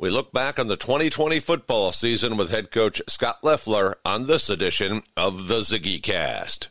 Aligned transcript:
We 0.00 0.10
look 0.10 0.32
back 0.32 0.58
on 0.58 0.66
the 0.66 0.76
2020 0.76 1.38
football 1.38 1.92
season 1.92 2.36
with 2.36 2.50
head 2.50 2.72
coach 2.72 3.00
Scot 3.08 3.38
Loeffler 3.44 3.96
on 4.04 4.26
this 4.26 4.50
edition 4.50 5.02
of 5.16 5.46
the 5.46 5.60
Ziggy 5.60 6.02
Cast. 6.02 6.68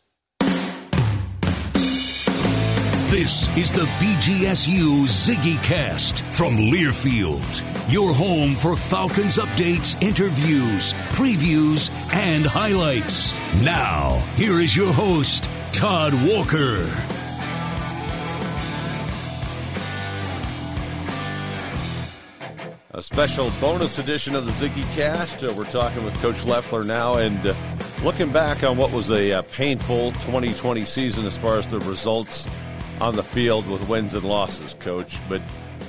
This 3.10 3.56
is 3.58 3.72
the 3.72 3.86
BGSU 4.02 5.06
Ziggy 5.06 5.64
Cast 5.64 6.22
from 6.22 6.58
Learfield, 6.58 7.94
your 7.94 8.14
home 8.14 8.56
for 8.56 8.76
Falcons 8.76 9.38
updates, 9.38 10.02
interviews, 10.02 10.92
previews, 11.14 11.90
and 12.14 12.46
highlights. 12.46 13.32
Now, 13.64 14.22
here 14.36 14.60
is 14.60 14.76
your 14.76 14.92
host, 14.92 15.48
Todd 15.72 16.14
Walker. 16.28 16.86
Special 23.04 23.52
bonus 23.60 24.00
edition 24.00 24.34
of 24.34 24.46
the 24.46 24.52
Ziggy 24.52 24.90
Cast. 24.96 25.44
Uh, 25.44 25.54
we're 25.58 25.70
talking 25.70 26.06
with 26.06 26.16
Coach 26.22 26.46
Loeffler 26.46 26.86
now 26.86 27.16
and 27.16 27.46
uh, 27.46 27.54
looking 28.02 28.32
back 28.32 28.64
on 28.64 28.78
what 28.78 28.94
was 28.94 29.12
a 29.12 29.34
uh, 29.34 29.42
painful 29.42 30.14
2020 30.14 30.86
season 30.86 31.26
as 31.26 31.38
far 31.38 31.58
as 31.58 31.70
the 31.70 31.82
results 31.82 32.48
on 33.02 33.14
the 33.14 33.22
field 33.22 33.70
with 33.70 33.86
wins 33.90 34.14
and 34.14 34.24
losses, 34.24 34.74
Coach. 34.76 35.18
But 35.28 35.42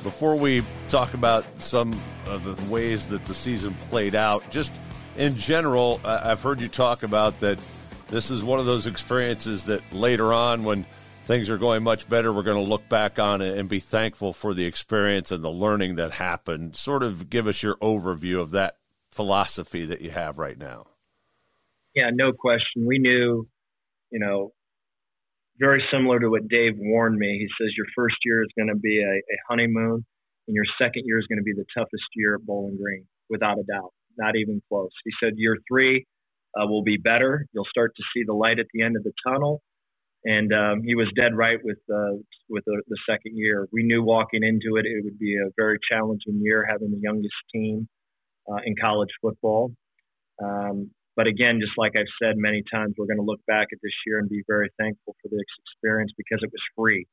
before 0.02 0.34
we 0.34 0.64
talk 0.88 1.14
about 1.14 1.44
some 1.62 1.96
of 2.26 2.42
the 2.44 2.68
ways 2.70 3.06
that 3.06 3.24
the 3.26 3.34
season 3.34 3.74
played 3.90 4.16
out, 4.16 4.50
just 4.50 4.72
in 5.16 5.36
general, 5.36 6.00
I've 6.04 6.42
heard 6.42 6.60
you 6.60 6.66
talk 6.66 7.04
about 7.04 7.38
that 7.38 7.60
this 8.08 8.28
is 8.28 8.42
one 8.42 8.58
of 8.58 8.66
those 8.66 8.88
experiences 8.88 9.62
that 9.66 9.82
later 9.92 10.32
on, 10.32 10.64
when 10.64 10.84
things 11.24 11.48
are 11.50 11.58
going 11.58 11.82
much 11.82 12.08
better, 12.08 12.32
we're 12.32 12.42
going 12.42 12.62
to 12.62 12.68
look 12.68 12.88
back 12.88 13.18
on 13.18 13.40
it 13.40 13.58
and 13.58 13.68
be 13.68 13.80
thankful 13.80 14.32
for 14.32 14.54
the 14.54 14.64
experience 14.64 15.32
and 15.32 15.42
the 15.42 15.50
learning 15.50 15.96
that 15.96 16.12
happened. 16.12 16.76
Sort 16.76 17.02
of 17.02 17.30
give 17.30 17.46
us 17.46 17.62
your 17.62 17.76
overview 17.76 18.40
of 18.40 18.50
that 18.52 18.76
philosophy 19.10 19.86
that 19.86 20.00
you 20.00 20.10
have 20.10 20.38
right 20.38 20.58
now. 20.58 20.86
Yeah, 21.94 22.10
no 22.12 22.32
question. 22.32 22.86
We 22.86 22.98
knew, 22.98 23.48
you 24.10 24.18
know, 24.18 24.52
very 25.58 25.82
similar 25.92 26.18
to 26.18 26.28
what 26.28 26.48
Dave 26.48 26.74
warned 26.76 27.16
me. 27.16 27.38
He 27.38 27.64
says 27.64 27.72
your 27.76 27.86
first 27.96 28.16
year 28.24 28.42
is 28.42 28.50
going 28.58 28.68
to 28.68 28.76
be 28.76 29.00
a, 29.00 29.16
a 29.16 29.38
honeymoon, 29.48 30.04
and 30.48 30.54
your 30.54 30.64
second 30.80 31.04
year 31.06 31.18
is 31.18 31.26
going 31.28 31.38
to 31.38 31.44
be 31.44 31.52
the 31.54 31.64
toughest 31.76 32.04
year 32.14 32.34
at 32.34 32.44
Bowling 32.44 32.76
Green, 32.76 33.06
without 33.30 33.58
a 33.58 33.62
doubt. 33.62 33.92
Not 34.18 34.36
even 34.36 34.60
close. 34.68 34.90
He 35.04 35.12
said 35.22 35.34
year 35.36 35.56
three 35.70 36.06
uh, 36.60 36.66
will 36.66 36.82
be 36.82 36.96
better. 36.96 37.46
You'll 37.52 37.66
start 37.70 37.92
to 37.96 38.02
see 38.14 38.24
the 38.26 38.34
light 38.34 38.58
at 38.58 38.66
the 38.74 38.82
end 38.82 38.96
of 38.96 39.04
the 39.04 39.12
tunnel 39.26 39.62
and 40.24 40.52
um, 40.52 40.82
he 40.82 40.94
was 40.94 41.08
dead 41.16 41.36
right 41.36 41.58
with 41.62 41.78
uh, 41.92 42.16
with 42.48 42.64
the, 42.64 42.82
the, 42.88 42.98
second 43.08 43.36
year. 43.36 43.68
We 43.72 43.82
knew 43.82 44.02
walking 44.02 44.42
into 44.42 44.76
it 44.76 44.86
it 44.86 45.04
would 45.04 45.18
be 45.18 45.36
a 45.36 45.50
very 45.56 45.78
challenging 45.90 46.40
year, 46.40 46.64
having 46.68 46.90
the 46.90 47.00
youngest 47.02 47.34
team 47.52 47.88
uh, 48.50 48.60
in 48.64 48.74
college 48.80 49.10
football. 49.20 49.72
Um, 50.42 50.90
but 51.16 51.26
again, 51.26 51.60
just 51.60 51.72
like 51.76 51.92
I've 51.96 52.10
said 52.20 52.36
many 52.36 52.62
times, 52.72 52.94
we're 52.98 53.06
going 53.06 53.18
to 53.18 53.24
look 53.24 53.40
back 53.46 53.68
at 53.72 53.78
this 53.82 53.92
year 54.06 54.18
and 54.18 54.28
be 54.28 54.42
very 54.48 54.70
thankful 54.78 55.14
for 55.22 55.28
this 55.28 55.46
experience 55.62 56.10
because 56.16 56.40
it 56.42 56.50
was 56.50 56.62
free. 56.76 57.06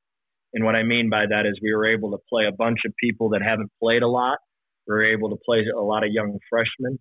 And 0.54 0.66
what 0.66 0.76
I 0.76 0.84
mean 0.84 1.10
by 1.10 1.26
that 1.30 1.46
is 1.46 1.60
we 1.62 1.74
were 1.74 1.88
able 1.88 2.12
to 2.12 2.18
play 2.30 2.46
a 2.48 2.52
bunch 2.52 2.80
of 2.86 2.94
people 3.00 3.30
that 3.30 3.42
haven't 3.46 3.72
played 3.82 4.02
a 4.02 4.08
lot. 4.08 4.40
We 4.88 4.96
were 4.96 5.04
able 5.04 5.30
to 5.30 5.38
play 5.46 5.64
a 5.74 5.80
lot 5.80 6.04
of 6.04 6.12
young 6.12 6.40
freshmen. 6.50 7.00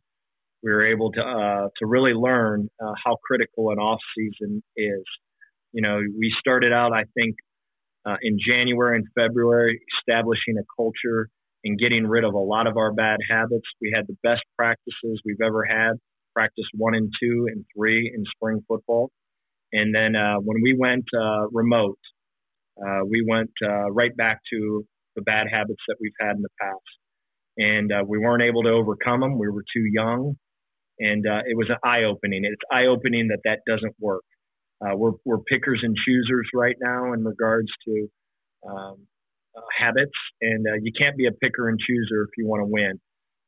We 0.62 0.70
were 0.70 0.86
able 0.86 1.10
to 1.12 1.20
uh, 1.22 1.68
to 1.78 1.86
really 1.86 2.12
learn 2.12 2.68
uh, 2.80 2.92
how 3.02 3.16
critical 3.24 3.70
an 3.70 3.78
off 3.78 4.00
season 4.16 4.62
is. 4.76 5.04
You 5.72 5.82
know, 5.82 6.00
we 6.18 6.32
started 6.40 6.72
out, 6.72 6.92
I 6.92 7.04
think, 7.14 7.36
uh, 8.06 8.16
in 8.22 8.38
January 8.44 8.96
and 8.96 9.06
February, 9.16 9.80
establishing 9.98 10.56
a 10.58 10.64
culture 10.76 11.28
and 11.64 11.78
getting 11.78 12.06
rid 12.06 12.24
of 12.24 12.34
a 12.34 12.38
lot 12.38 12.66
of 12.66 12.76
our 12.76 12.92
bad 12.92 13.18
habits. 13.28 13.66
We 13.80 13.92
had 13.94 14.06
the 14.06 14.16
best 14.22 14.42
practices 14.58 15.20
we've 15.24 15.40
ever 15.44 15.64
had, 15.64 15.92
practice 16.34 16.64
one 16.74 16.94
and 16.94 17.12
two 17.22 17.46
and 17.52 17.64
three 17.76 18.10
in 18.14 18.24
spring 18.34 18.64
football. 18.66 19.10
And 19.72 19.94
then 19.94 20.16
uh, 20.16 20.36
when 20.36 20.62
we 20.62 20.74
went 20.76 21.04
uh, 21.16 21.48
remote, 21.52 21.98
uh, 22.84 23.04
we 23.08 23.24
went 23.28 23.50
uh, 23.64 23.90
right 23.92 24.16
back 24.16 24.40
to 24.52 24.84
the 25.14 25.22
bad 25.22 25.46
habits 25.52 25.82
that 25.86 25.96
we've 26.00 26.12
had 26.20 26.36
in 26.36 26.42
the 26.42 26.48
past. 26.60 26.78
And 27.58 27.92
uh, 27.92 28.02
we 28.06 28.18
weren't 28.18 28.42
able 28.42 28.62
to 28.62 28.70
overcome 28.70 29.20
them. 29.20 29.38
We 29.38 29.48
were 29.50 29.62
too 29.62 29.84
young. 29.92 30.34
And 30.98 31.24
it 31.24 31.56
was 31.56 31.68
an 31.70 31.76
eye 31.82 32.04
opening. 32.04 32.44
It's 32.44 32.60
eye 32.70 32.86
opening 32.86 33.28
that 33.28 33.40
that 33.44 33.60
doesn't 33.66 33.94
work. 34.00 34.22
Uh, 34.80 34.96
we're, 34.96 35.12
we're 35.24 35.38
pickers 35.38 35.80
and 35.82 35.94
choosers 36.06 36.48
right 36.54 36.76
now 36.80 37.12
in 37.12 37.24
regards 37.24 37.68
to 37.86 38.08
um, 38.66 39.06
uh, 39.56 39.60
habits, 39.78 40.16
and 40.40 40.66
uh, 40.66 40.76
you 40.82 40.92
can't 40.98 41.16
be 41.16 41.26
a 41.26 41.32
picker 41.32 41.68
and 41.68 41.78
chooser 41.78 42.22
if 42.22 42.30
you 42.38 42.46
want 42.46 42.60
to 42.60 42.66
win. 42.66 43.00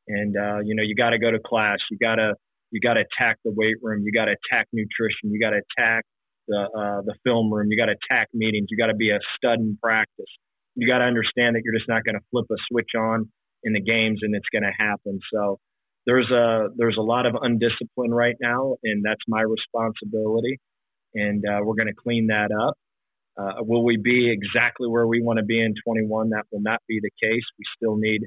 And 0.09 0.37
uh, 0.37 0.59
you 0.65 0.75
know, 0.75 0.83
you 0.83 0.95
got 0.95 1.11
to 1.11 1.19
go 1.19 1.31
to 1.31 1.39
class. 1.39 1.79
You 1.91 1.99
got 1.99 2.17
to 2.17 2.35
you 2.71 2.81
got 2.81 2.95
to 2.95 3.05
attack 3.05 3.39
the 3.45 3.53
weight 3.53 3.77
room. 3.83 4.03
You 4.05 4.13
got 4.13 4.27
to 4.27 4.35
attack 4.35 4.67
nutrition. 4.73 5.31
You 5.31 5.41
got 5.41 5.51
to 5.51 5.61
attack 5.79 6.05
the 6.49 6.59
uh, 6.59 7.03
the 7.03 7.15
film 7.25 7.53
room. 7.53 7.69
You 7.71 7.77
got 7.79 7.87
to 7.87 7.97
attack 8.11 8.29
meetings. 8.35 8.67
You 8.71 8.77
got 8.77 8.89
to 8.89 8.97
be 8.97 9.11
a 9.11 9.19
stud 9.37 9.61
in 9.61 9.79
practice. 9.83 10.33
You 10.75 10.89
got 10.89 10.99
to 10.99 11.05
understand 11.05 11.55
that 11.57 11.63
you're 11.65 11.75
just 11.75 11.89
not 11.89 12.03
going 12.05 12.17
to 12.17 12.25
flip 12.31 12.47
a 12.51 12.57
switch 12.71 12.91
on 12.99 13.31
in 13.63 13.75
the 13.75 13.81
games 13.81 14.21
and 14.23 14.35
it's 14.35 14.49
going 14.53 14.65
to 14.65 14.73
happen. 14.77 15.21
So 15.33 15.61
there's 16.07 16.31
a 16.31 16.69
there's 16.77 16.97
a 16.99 17.03
lot 17.03 17.27
of 17.27 17.35
undiscipline 17.35 18.11
right 18.11 18.37
now, 18.41 18.77
and 18.83 19.05
that's 19.05 19.23
my 19.29 19.43
responsibility 19.43 20.59
and 21.15 21.45
uh, 21.45 21.61
we're 21.63 21.75
going 21.75 21.89
to 21.89 21.95
clean 21.95 22.29
that 22.29 22.51
up. 22.53 22.77
Uh, 23.37 23.63
will 23.63 23.85
we 23.85 23.97
be 23.97 24.31
exactly 24.31 24.89
where 24.89 25.07
we 25.07 25.23
want 25.23 25.39
to 25.39 25.45
be 25.45 25.61
in 25.61 25.75
21? 25.87 26.31
That 26.31 26.45
will 26.53 26.61
not 26.61 26.81
be 26.87 27.01
the 27.01 27.11
case. 27.23 27.43
We 27.59 27.65
still 27.77 27.97
need 27.97 28.23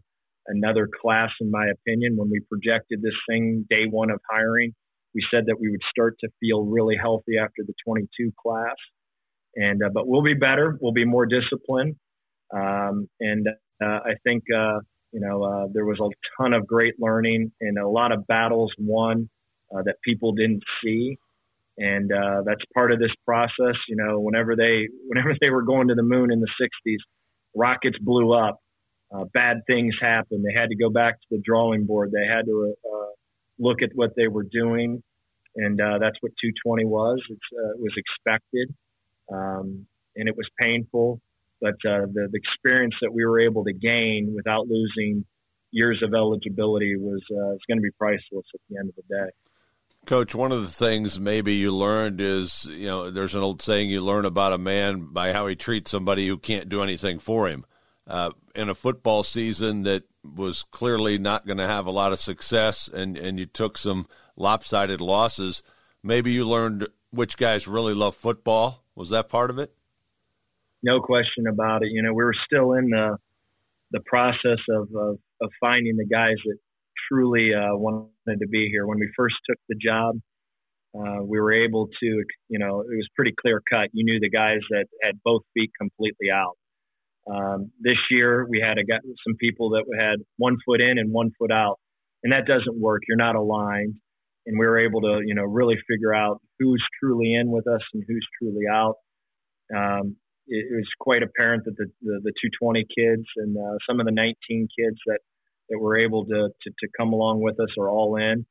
another 0.48 0.90
class, 1.02 1.30
in 1.42 1.52
my 1.52 1.68
opinion. 1.68 2.18
When 2.18 2.30
we 2.30 2.40
projected 2.50 3.02
this 3.02 3.14
thing 3.30 3.66
day 3.70 3.86
one 3.90 4.10
of 4.10 4.20
hiring, 4.30 4.74
We 5.14 5.24
said 5.32 5.46
that 5.48 5.60
we 5.60 5.70
would 5.70 5.82
start 5.90 6.18
to 6.22 6.30
feel 6.40 6.66
really 6.66 6.98
healthy 7.02 7.38
after 7.38 7.64
the 7.66 7.74
22 7.88 8.32
class, 8.42 8.76
and 9.56 9.82
uh, 9.84 9.90
but 9.94 10.08
we'll 10.08 10.24
be 10.24 10.34
better. 10.34 10.78
We'll 10.82 10.92
be 10.92 11.06
more 11.06 11.26
disciplined, 11.26 11.96
um, 12.54 13.08
and 13.20 13.48
uh, 13.82 14.00
I 14.12 14.14
think 14.24 14.44
uh, 14.54 14.80
you 15.12 15.22
know 15.22 15.44
uh, 15.44 15.68
there 15.74 15.86
was 15.86 16.00
a 16.00 16.10
ton 16.38 16.54
of 16.54 16.68
great 16.68 16.96
learning 17.00 17.52
and 17.62 17.78
a 17.78 17.88
lot 17.88 18.12
of 18.12 18.28
battles 18.28 18.74
won 18.78 19.30
uh, 19.74 19.84
that 19.84 19.96
people 20.04 20.34
didn't 20.34 20.64
see, 20.84 21.18
and 21.78 22.12
uh, 22.12 22.42
that's 22.46 22.62
part 22.74 22.92
of 22.92 23.00
this 23.00 23.12
process. 23.26 23.76
You 23.88 23.96
know, 23.96 24.20
whenever 24.20 24.56
they 24.56 24.88
whenever 25.08 25.34
they 25.42 25.50
were 25.50 25.64
going 25.64 25.90
to 25.90 25.96
the 25.96 26.04
moon 26.04 26.32
in 26.32 26.40
the 26.40 26.50
60s, 26.62 26.98
rockets 27.56 27.98
blew 28.00 28.34
up. 28.34 28.60
bad 29.34 29.62
things 29.68 29.96
happened. 30.02 30.44
They 30.46 30.60
had 30.60 30.70
to 30.70 30.76
go 30.76 30.90
back 30.90 31.16
to 31.16 31.28
the 31.32 31.42
drawing 31.44 31.86
board. 31.86 32.12
They 32.12 32.28
had 32.28 32.46
to 32.46 32.76
look 33.60 33.82
at 33.82 33.90
what 33.94 34.12
they 34.16 34.28
were 34.28 34.44
doing, 34.44 35.02
and 35.56 35.80
uh, 35.80 35.98
that's 36.00 36.18
what 36.22 36.32
220 36.42 36.86
was. 36.86 37.22
Uh, 37.32 37.72
it 37.72 37.80
was 37.80 37.94
expected, 37.98 38.74
um, 39.32 39.86
and 40.16 40.28
it 40.28 40.36
was 40.36 40.48
painful, 40.60 41.22
but 41.62 41.76
uh, 41.88 42.06
the, 42.14 42.28
the 42.32 42.38
experience 42.38 42.96
that 43.02 43.14
we 43.14 43.26
were 43.26 43.40
able 43.40 43.64
to 43.66 43.74
gain 43.74 44.34
without 44.36 44.68
losing 44.68 45.26
years 45.72 46.02
of 46.04 46.14
eligibility 46.14 46.96
was 46.96 47.22
uh, 47.32 47.52
it's 47.52 47.66
going 47.68 47.78
to 47.78 47.82
be 47.82 47.92
priceless 47.98 48.46
at 48.54 48.62
the 48.70 48.78
end 48.78 48.90
of 48.90 48.96
the 48.96 49.04
day. 49.10 49.30
Coach, 50.06 50.36
one 50.36 50.52
of 50.52 50.62
the 50.62 50.68
things 50.68 51.20
maybe 51.20 51.56
you 51.56 51.76
learned 51.76 52.22
is, 52.22 52.66
you 52.66 52.88
know, 52.88 53.12
there's 53.12 53.36
an 53.36 53.42
old 53.42 53.62
saying 53.62 53.90
you 53.90 54.02
learn 54.02 54.26
about 54.26 54.54
a 54.54 54.58
man 54.58 55.08
by 55.12 55.34
how 55.34 55.48
he 55.48 55.56
treats 55.56 55.92
somebody 55.92 56.28
who 56.28 56.38
can't 56.38 56.70
do 56.70 56.82
anything 56.82 57.20
for 57.20 57.48
him. 57.48 57.66
Uh, 58.08 58.32
in 58.54 58.70
a 58.70 58.76
football 58.76 59.24
season 59.24 59.84
that 59.84 60.04
was 60.24 60.64
clearly 60.72 61.18
not 61.18 61.46
going 61.46 61.58
to 61.58 61.68
have 61.68 61.88
a 61.88 61.92
lot 61.92 62.12
of 62.12 62.20
success 62.20 62.88
and, 62.88 63.18
and 63.18 63.40
you 63.40 63.46
took 63.46 63.78
some 63.78 64.08
lopsided 64.36 65.02
losses, 65.02 65.64
maybe 66.04 66.32
you 66.32 66.48
learned 66.48 66.88
which 67.10 67.38
guys 67.38 67.68
really 67.68 67.94
love 67.94 68.16
football. 68.16 68.84
Was 68.96 69.10
that 69.10 69.30
part 69.30 69.50
of 69.50 69.58
it? 69.58 69.74
No 70.84 71.00
question 71.02 71.48
about 71.48 71.84
it. 71.84 71.90
You 71.92 72.04
know, 72.04 72.14
we 72.14 72.24
were 72.24 72.36
still 72.46 72.74
in 72.74 72.90
the 72.90 73.18
the 73.92 74.02
process 74.02 74.60
of 74.70 74.94
of, 74.96 75.18
of 75.42 75.52
finding 75.60 75.98
the 75.98 76.06
guys 76.06 76.36
that 76.46 76.58
truly 77.12 77.50
uh, 77.54 77.76
wanted 77.76 78.40
to 78.40 78.48
be 78.48 78.70
here. 78.72 78.86
When 78.86 79.00
we 79.00 79.10
first 79.16 79.36
took 79.50 79.58
the 79.70 79.76
job, 79.76 80.16
uh, 80.96 81.24
we 81.24 81.40
were 81.40 81.52
able 81.52 81.88
to, 81.88 82.24
you 82.48 82.60
know, 82.60 82.82
it 82.82 82.96
was 82.96 83.08
pretty 83.16 83.34
clear 83.40 83.62
cut. 83.70 83.90
You 83.94 84.06
knew 84.06 84.20
the 84.20 84.30
guys 84.30 84.60
that 84.70 84.86
had 85.04 85.16
both 85.24 85.42
feet 85.54 85.72
completely 85.78 86.30
out. 86.34 86.58
Um, 87.30 87.72
this 87.80 87.98
year, 88.12 88.46
we 88.48 88.62
had 88.62 88.78
a, 88.78 88.84
some 89.28 89.36
people 89.40 89.72
that 89.72 89.84
had 90.00 90.18
one 90.38 90.58
foot 90.66 90.82
in 90.82 90.98
and 90.98 91.12
one 91.12 91.32
foot 91.40 91.52
out, 91.52 91.80
and 92.24 92.32
that 92.32 92.46
doesn't 92.46 92.80
work. 92.80 93.02
You're 93.08 93.18
not 93.18 93.36
aligned, 93.36 93.96
and 94.46 94.60
we 94.60 94.66
were 94.66 94.80
able 94.80 95.02
to, 95.02 95.22
you 95.26 95.34
know, 95.34 95.44
really 95.44 95.76
figure 95.90 96.14
out 96.14 96.40
who's 96.60 96.84
truly 97.00 97.34
in 97.34 97.52
with 97.52 97.68
us 97.68 97.82
and 97.94 98.04
who's 98.08 98.28
truly 98.40 98.66
out. 98.72 98.96
Um, 99.76 100.16
it, 100.48 100.66
it, 100.72 100.76
was 100.76 100.88
quite 101.00 101.24
apparent 101.24 101.66
that 101.66 101.76
the, 101.76 101.88
the, 102.04 102.22
the 102.24 102.34
220 102.62 102.86
kids 102.96 103.26
and 103.38 103.58
uh, 103.58 103.78
some 103.90 104.00
of 104.00 104.06
the 104.06 104.12
19 104.12 104.36
kids 104.78 104.98
that 105.08 105.18
that 105.70 105.80
were 105.80 105.98
able 105.98 106.26
to, 106.26 106.50
to, 106.62 106.70
to 106.70 106.88
come 106.98 107.14
along 107.14 107.42
with 107.42 107.60
us 107.60 107.70
are 107.80 107.90
all 107.90 108.18
in, 108.18 108.46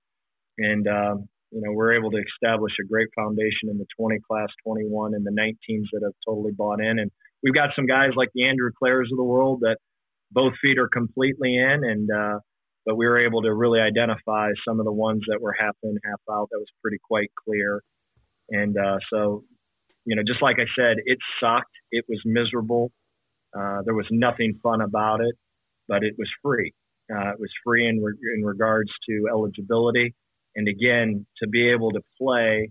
and 0.59 0.89
um, 0.89 1.29
you 1.51 1.61
know 1.61 1.73
we're 1.73 1.95
able 1.95 2.11
to 2.11 2.23
establish 2.35 2.73
a 2.81 2.87
great 2.87 3.09
foundation 3.15 3.71
in 3.71 3.79
the 3.79 3.87
20 3.99 4.19
class, 4.29 4.49
21, 4.65 5.15
and 5.15 5.25
the 5.25 5.31
19s 5.31 5.87
that 5.93 6.03
have 6.03 6.15
totally 6.27 6.53
bought 6.53 6.81
in 6.81 6.99
and 6.99 7.11
we've 7.45 7.55
got 7.55 7.71
some 7.77 7.87
guys 7.87 8.11
like 8.17 8.31
the 8.35 8.49
Andrew 8.49 8.71
Clairs 8.77 9.09
of 9.13 9.19
the 9.19 9.23
world 9.25 9.61
that 9.61 9.77
both 10.33 10.55
feet 10.61 10.79
are 10.79 10.89
completely 10.89 11.57
in, 11.57 11.85
and 11.85 12.11
uh, 12.11 12.39
but 12.87 12.97
we 12.97 13.07
were 13.07 13.19
able 13.19 13.43
to 13.43 13.55
really 13.55 13.81
identify 13.81 14.51
some 14.67 14.81
of 14.81 14.87
the 14.87 14.93
ones 14.93 15.21
that 15.29 15.41
were 15.41 15.55
half 15.57 15.77
in, 15.85 15.97
half 16.05 16.21
out. 16.31 16.49
That 16.51 16.59
was 16.59 16.69
pretty 16.83 16.99
quite 17.07 17.31
clear, 17.47 17.83
and 18.49 18.77
uh, 18.77 18.97
so 19.13 19.45
you 20.07 20.17
know, 20.17 20.23
just 20.27 20.43
like 20.43 20.57
I 20.59 20.67
said, 20.77 20.97
it 21.05 21.19
sucked. 21.41 21.71
It 21.93 22.05
was 22.09 22.21
miserable. 22.25 22.91
Uh, 23.57 23.83
there 23.85 23.95
was 23.95 24.07
nothing 24.11 24.59
fun 24.63 24.81
about 24.81 25.21
it, 25.21 25.37
but 25.87 26.03
it 26.03 26.15
was 26.19 26.29
free. 26.43 26.73
Uh, 27.13 27.31
it 27.31 27.41
was 27.41 27.51
free 27.65 27.87
in, 27.87 28.03
re- 28.03 28.15
in 28.37 28.45
regards 28.45 28.91
to 29.09 29.29
eligibility, 29.31 30.15
and 30.57 30.69
again, 30.69 31.27
to 31.43 31.49
be 31.49 31.71
able 31.71 31.91
to 31.93 32.01
play 32.19 32.71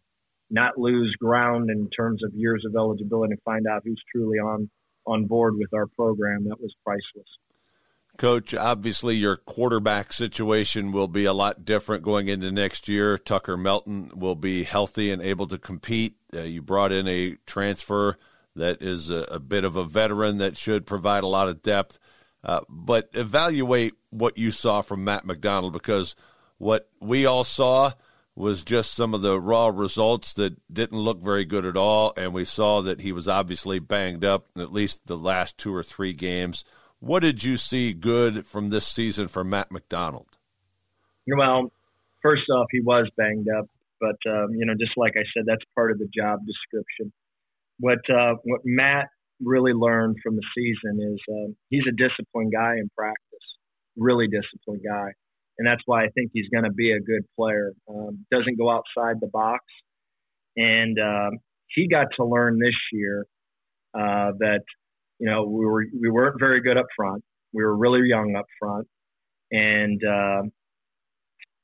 not 0.49 0.77
lose 0.77 1.15
ground 1.19 1.69
in 1.69 1.89
terms 1.89 2.23
of 2.23 2.31
years 2.35 2.63
of 2.65 2.75
eligibility 2.75 3.31
and 3.31 3.41
find 3.41 3.65
out 3.67 3.81
who's 3.83 4.01
truly 4.13 4.37
on 4.37 4.69
on 5.05 5.25
board 5.25 5.55
with 5.57 5.73
our 5.73 5.87
program. 5.87 6.45
That 6.45 6.61
was 6.61 6.73
priceless. 6.85 7.27
Coach, 8.17 8.53
obviously 8.53 9.15
your 9.15 9.35
quarterback 9.35 10.13
situation 10.13 10.91
will 10.91 11.07
be 11.07 11.25
a 11.25 11.33
lot 11.33 11.65
different 11.65 12.03
going 12.03 12.27
into 12.27 12.51
next 12.51 12.87
year. 12.87 13.17
Tucker 13.17 13.57
Melton 13.57 14.11
will 14.15 14.35
be 14.35 14.63
healthy 14.63 15.09
and 15.09 15.21
able 15.21 15.47
to 15.47 15.57
compete. 15.57 16.17
Uh, 16.33 16.41
you 16.41 16.61
brought 16.61 16.91
in 16.91 17.07
a 17.07 17.37
transfer 17.47 18.17
that 18.55 18.83
is 18.83 19.09
a, 19.09 19.25
a, 19.31 19.39
bit 19.39 19.63
of 19.63 19.75
a 19.75 19.83
veteran 19.83 20.37
that 20.37 20.55
should 20.55 20.85
provide 20.85 21.23
a 21.23 21.27
lot 21.27 21.49
of 21.49 21.63
depth. 21.63 21.99
Uh, 22.43 22.61
but 22.67 23.09
evaluate 23.13 23.93
what 24.09 24.37
you 24.37 24.51
saw 24.51 24.81
from 24.81 25.03
Matt 25.03 25.25
McDonald 25.25 25.73
because 25.73 26.15
what 26.57 26.89
we 26.99 27.25
all 27.25 27.43
saw– 27.43 27.93
was 28.35 28.63
just 28.63 28.93
some 28.93 29.13
of 29.13 29.21
the 29.21 29.39
raw 29.39 29.67
results 29.67 30.33
that 30.33 30.55
didn't 30.73 30.97
look 30.97 31.21
very 31.21 31.45
good 31.45 31.65
at 31.65 31.77
all. 31.77 32.13
And 32.17 32.33
we 32.33 32.45
saw 32.45 32.81
that 32.81 33.01
he 33.01 33.11
was 33.11 33.27
obviously 33.27 33.79
banged 33.79 34.25
up 34.25 34.47
at 34.57 34.73
least 34.73 35.05
the 35.05 35.17
last 35.17 35.57
two 35.57 35.73
or 35.73 35.83
three 35.83 36.13
games. 36.13 36.65
What 36.99 37.19
did 37.19 37.43
you 37.43 37.57
see 37.57 37.93
good 37.93 38.45
from 38.45 38.69
this 38.69 38.87
season 38.87 39.27
for 39.27 39.43
Matt 39.43 39.71
McDonald? 39.71 40.37
Well, 41.27 41.71
first 42.21 42.49
off, 42.49 42.67
he 42.71 42.81
was 42.81 43.07
banged 43.17 43.47
up, 43.49 43.67
but 43.99 44.17
um, 44.27 44.55
you 44.55 44.65
know, 44.65 44.73
just 44.73 44.93
like 44.97 45.13
I 45.15 45.23
said, 45.35 45.43
that's 45.45 45.63
part 45.75 45.91
of 45.91 45.99
the 45.99 46.09
job 46.13 46.39
description. 46.45 47.11
What 47.79 47.99
uh, 48.09 48.35
what 48.43 48.61
Matt 48.63 49.09
really 49.41 49.73
learned 49.73 50.17
from 50.23 50.35
the 50.35 50.43
season 50.55 50.99
is 51.01 51.19
uh, 51.29 51.51
he's 51.69 51.83
a 51.87 51.95
disciplined 51.95 52.51
guy 52.53 52.75
in 52.77 52.89
practice, 52.95 53.45
really 53.95 54.27
disciplined 54.27 54.81
guy 54.87 55.11
and 55.57 55.67
that's 55.67 55.81
why 55.85 56.03
I 56.03 56.09
think 56.09 56.31
he's 56.33 56.49
going 56.49 56.63
to 56.63 56.71
be 56.71 56.91
a 56.91 56.99
good 56.99 57.23
player. 57.37 57.73
Um, 57.89 58.25
doesn't 58.31 58.57
go 58.57 58.69
outside 58.69 59.17
the 59.19 59.29
box, 59.31 59.63
and 60.57 60.97
um, 60.99 61.39
he 61.67 61.87
got 61.87 62.07
to 62.17 62.25
learn 62.25 62.59
this 62.59 62.75
year 62.91 63.25
uh, 63.93 64.31
that 64.39 64.61
you 65.19 65.29
know 65.29 65.43
we 65.43 65.65
were 65.65 65.85
we 66.01 66.09
weren't 66.09 66.39
very 66.39 66.61
good 66.61 66.77
up 66.77 66.87
front. 66.95 67.23
We 67.53 67.63
were 67.63 67.77
really 67.77 68.01
young 68.07 68.35
up 68.37 68.45
front, 68.59 68.87
and 69.51 70.01
uh, 70.03 70.43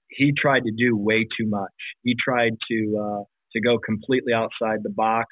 he 0.10 0.34
tried 0.40 0.64
to 0.64 0.72
do 0.78 0.96
way 0.96 1.26
too 1.38 1.48
much. 1.48 1.74
He 2.04 2.16
tried 2.24 2.54
to 2.70 2.98
uh, 3.02 3.24
to 3.54 3.62
go 3.62 3.80
completely 3.80 4.34
outside 4.34 4.80
the 4.84 4.92
box. 4.92 5.28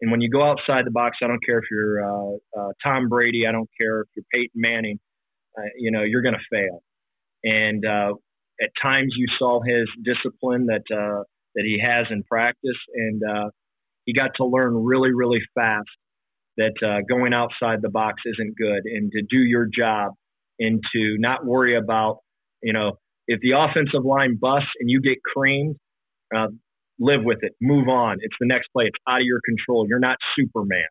And 0.00 0.10
when 0.10 0.20
you 0.20 0.30
go 0.30 0.42
outside 0.42 0.84
the 0.84 0.90
box, 0.90 1.18
I 1.22 1.26
don't 1.26 1.44
care 1.44 1.58
if 1.58 1.64
you're 1.70 2.04
uh, 2.04 2.36
uh, 2.58 2.68
Tom 2.82 3.08
Brady, 3.08 3.46
I 3.48 3.52
don't 3.52 3.68
care 3.80 4.02
if 4.02 4.08
you're 4.16 4.24
Peyton 4.32 4.50
Manning, 4.54 4.98
uh, 5.56 5.62
you 5.78 5.90
know, 5.90 6.02
you're 6.02 6.22
going 6.22 6.34
to 6.34 6.56
fail. 6.56 6.82
And 7.44 7.84
uh, 7.84 8.14
at 8.62 8.70
times 8.82 9.12
you 9.16 9.26
saw 9.38 9.60
his 9.62 9.88
discipline 10.02 10.66
that 10.66 10.84
uh, 10.94 11.22
that 11.54 11.64
he 11.64 11.78
has 11.82 12.06
in 12.10 12.22
practice, 12.24 12.78
and 12.94 13.22
uh, 13.22 13.50
he 14.04 14.12
got 14.12 14.30
to 14.36 14.44
learn 14.44 14.74
really, 14.74 15.12
really 15.12 15.40
fast 15.54 15.88
that 16.56 17.04
going 17.08 17.32
outside 17.32 17.80
the 17.82 17.90
box 17.90 18.22
isn't 18.26 18.56
good, 18.56 18.82
and 18.84 19.10
to 19.12 19.22
do 19.22 19.38
your 19.38 19.66
job, 19.66 20.12
and 20.58 20.80
to 20.94 21.16
not 21.18 21.44
worry 21.44 21.76
about, 21.76 22.18
you 22.62 22.72
know, 22.72 22.92
if 23.26 23.40
the 23.40 23.52
offensive 23.52 24.04
line 24.04 24.36
busts 24.40 24.68
and 24.80 24.90
you 24.90 25.00
get 25.00 25.18
creamed, 25.22 25.76
uh, 26.34 26.48
live 26.98 27.24
with 27.24 27.38
it, 27.42 27.52
move 27.60 27.88
on. 27.88 28.18
It's 28.20 28.36
the 28.40 28.46
next 28.46 28.68
play. 28.72 28.84
It's 28.84 28.98
out 29.08 29.20
of 29.20 29.26
your 29.26 29.40
control. 29.44 29.86
You're 29.88 29.98
not 29.98 30.16
Superman, 30.36 30.84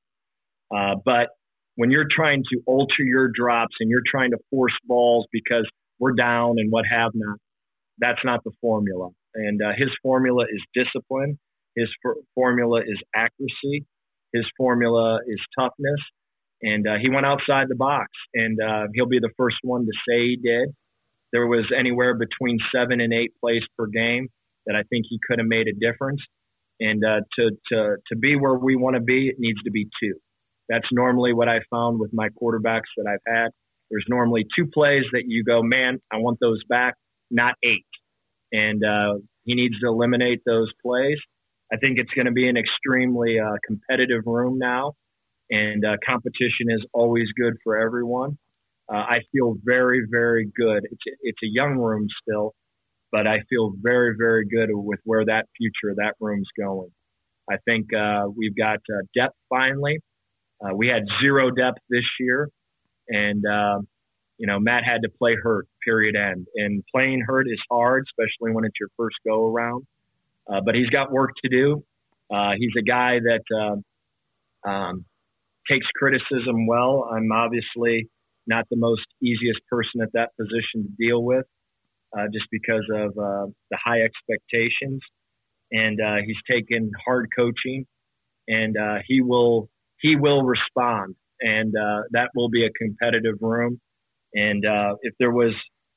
uh, 0.76 0.96
but 1.04 1.30
when 1.76 1.92
you're 1.92 2.08
trying 2.10 2.44
to 2.52 2.62
alter 2.68 3.04
your 3.04 3.30
drops 3.34 3.76
and 3.80 3.90
you're 3.90 4.04
trying 4.06 4.32
to 4.32 4.38
force 4.52 4.74
balls 4.86 5.26
because 5.32 5.68
we're 6.00 6.14
down 6.14 6.56
and 6.58 6.72
what 6.72 6.86
have 6.90 7.12
not. 7.14 7.38
That's 8.00 8.20
not 8.24 8.44
the 8.44 8.52
formula. 8.62 9.10
And 9.36 9.62
uh, 9.62 9.72
his 9.78 9.90
formula 10.02 10.46
is 10.46 10.62
discipline. 10.74 11.40
His 11.76 11.90
for- 12.02 12.18
formula 12.36 12.82
is 12.82 13.00
accuracy. 13.16 13.86
His 14.34 14.46
formula 14.58 15.20
is 15.28 15.40
toughness. 15.58 16.00
And 16.62 16.88
uh, 16.88 16.96
he 17.02 17.10
went 17.10 17.26
outside 17.26 17.68
the 17.68 17.76
box, 17.76 18.08
and 18.34 18.58
uh, 18.62 18.88
he'll 18.94 19.08
be 19.08 19.20
the 19.20 19.32
first 19.38 19.58
one 19.64 19.86
to 19.86 19.92
say 20.08 20.28
he 20.28 20.38
did. 20.38 20.70
There 21.34 21.46
was 21.46 21.66
anywhere 21.78 22.16
between 22.16 22.58
seven 22.74 23.02
and 23.02 23.12
eight 23.12 23.34
plays 23.42 23.64
per 23.78 23.88
game 23.88 24.30
that 24.66 24.76
I 24.76 24.84
think 24.90 25.06
he 25.10 25.20
could 25.28 25.40
have 25.40 25.48
made 25.48 25.68
a 25.68 25.74
difference. 25.74 26.22
And 26.80 27.04
uh, 27.04 27.22
to, 27.38 27.52
to, 27.72 27.96
to 28.10 28.16
be 28.18 28.36
where 28.36 28.56
we 28.56 28.76
want 28.76 28.96
to 28.96 29.02
be, 29.02 29.28
it 29.28 29.36
needs 29.40 29.62
to 29.64 29.72
be 29.72 29.88
two. 30.02 30.16
That's 30.70 30.88
normally 30.92 31.34
what 31.34 31.50
I 31.50 31.60
found 31.70 32.00
with 32.00 32.12
my 32.14 32.30
quarterbacks 32.30 32.90
that 32.98 33.06
I've 33.08 33.34
had. 33.34 33.50
There's 33.92 34.06
normally 34.10 34.46
two 34.58 34.68
plays 34.74 35.04
that 35.12 35.24
you 35.28 35.44
go, 35.44 35.62
man, 35.62 36.00
I 36.12 36.18
want 36.18 36.40
those 36.42 36.62
back, 36.68 36.96
not 37.30 37.56
eight. 37.64 37.86
And 38.52 38.84
uh, 38.84 39.20
he 39.44 39.56
needs 39.56 39.80
to 39.82 39.88
eliminate 39.88 40.42
those 40.46 40.72
plays. 40.84 41.18
I 41.72 41.78
think 41.78 42.00
it's 42.00 42.12
going 42.12 42.28
to 42.28 42.32
be 42.32 42.48
an 42.48 42.56
extremely 42.58 43.40
uh, 43.40 43.58
competitive 43.66 44.24
room 44.26 44.60
now, 44.60 44.94
and 45.50 45.84
uh, 45.84 45.98
competition 46.08 46.70
is 46.70 46.86
always 46.94 47.28
good 47.40 47.54
for 47.64 47.78
everyone. 47.78 48.38
Uh, 48.92 48.98
I 48.98 49.20
feel 49.32 49.56
very, 49.64 50.02
very 50.10 50.50
good. 50.56 50.84
It's 50.84 51.02
it's 51.22 51.40
a 51.44 51.48
young 51.52 51.78
room 51.78 52.08
still, 52.22 52.54
but 53.14 53.28
I 53.28 53.42
feel 53.48 53.72
very, 53.80 54.16
very 54.18 54.44
good 54.46 54.70
with 54.72 55.00
where 55.06 55.24
that 55.24 55.46
future 55.56 55.94
that 55.98 56.16
room's 56.20 56.50
going. 56.60 56.90
I 57.50 57.58
think 57.64 57.94
uh, 57.94 58.24
we've 58.36 58.58
got 58.58 58.80
uh, 58.90 59.04
depth 59.16 59.36
finally. 59.50 60.00
Uh, 60.60 60.76
we 60.76 60.88
had 60.88 61.04
zero 61.22 61.52
depth 61.52 61.78
this 61.90 62.06
year, 62.20 62.50
and 63.08 63.46
uh, 63.46 63.80
you 64.40 64.48
know 64.48 64.60
Matt 64.60 64.84
had 64.84 65.04
to 65.04 65.10
play 65.10 65.36
hurt. 65.42 65.68
Period. 65.86 66.16
End. 66.16 66.48
And 66.56 66.84
playing 66.94 67.24
hurt 67.28 67.46
is 67.48 67.60
hard, 67.70 68.06
especially 68.10 68.52
when 68.52 68.66
it's 68.66 68.76
your 68.80 68.90
first 68.98 69.18
go 69.28 69.46
around. 69.46 69.86
Uh, 70.52 70.62
but 70.66 70.74
he's 70.74 70.90
got 70.90 71.12
work 71.12 71.32
to 71.44 71.50
do. 71.50 71.84
Uh, 72.34 72.54
he's 72.58 72.72
a 72.80 72.82
guy 72.82 73.20
that 73.20 73.44
uh, 74.66 74.70
um, 74.70 75.06
takes 75.72 75.86
criticism 75.96 76.66
well. 76.66 77.08
I'm 77.14 77.32
obviously 77.32 78.10
not 78.48 78.66
the 78.72 78.78
most 78.78 79.06
easiest 79.22 79.60
person 79.70 80.02
at 80.02 80.10
that 80.14 80.30
position 80.36 80.84
to 80.84 80.90
deal 80.98 81.24
with, 81.24 81.46
uh, 82.18 82.26
just 82.34 82.46
because 82.52 82.86
of 82.94 83.10
uh, 83.18 83.48
the 83.72 83.78
high 83.84 84.02
expectations. 84.02 85.02
And 85.72 86.00
uh, 86.00 86.18
he's 86.26 86.38
taken 86.50 86.92
hard 87.06 87.30
coaching, 87.36 87.86
and 88.48 88.78
uh, 88.78 89.00
he 89.08 89.22
will 89.22 89.70
he 90.02 90.16
will 90.16 90.44
respond, 90.44 91.16
and 91.40 91.74
uh, 91.76 92.02
that 92.12 92.30
will 92.36 92.50
be 92.50 92.66
a 92.66 92.70
competitive 92.72 93.36
room. 93.42 93.80
And 94.36 94.66
uh, 94.66 94.96
if 95.02 95.16
there 95.20 95.32
was 95.32 95.54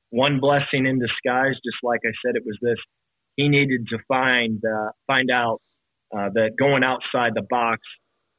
one 0.09 0.39
blessing 0.39 0.87
in 0.87 0.99
disguise, 0.99 1.53
just 1.63 1.77
like 1.83 1.99
I 2.05 2.11
said, 2.25 2.35
it 2.35 2.43
was 2.43 2.57
this: 2.61 2.77
he 3.35 3.49
needed 3.49 3.87
to 3.89 3.99
find 4.07 4.61
find 5.05 5.29
out 5.29 5.61
that 6.11 6.51
going 6.57 6.83
outside 6.83 7.33
the 7.35 7.45
box 7.47 7.81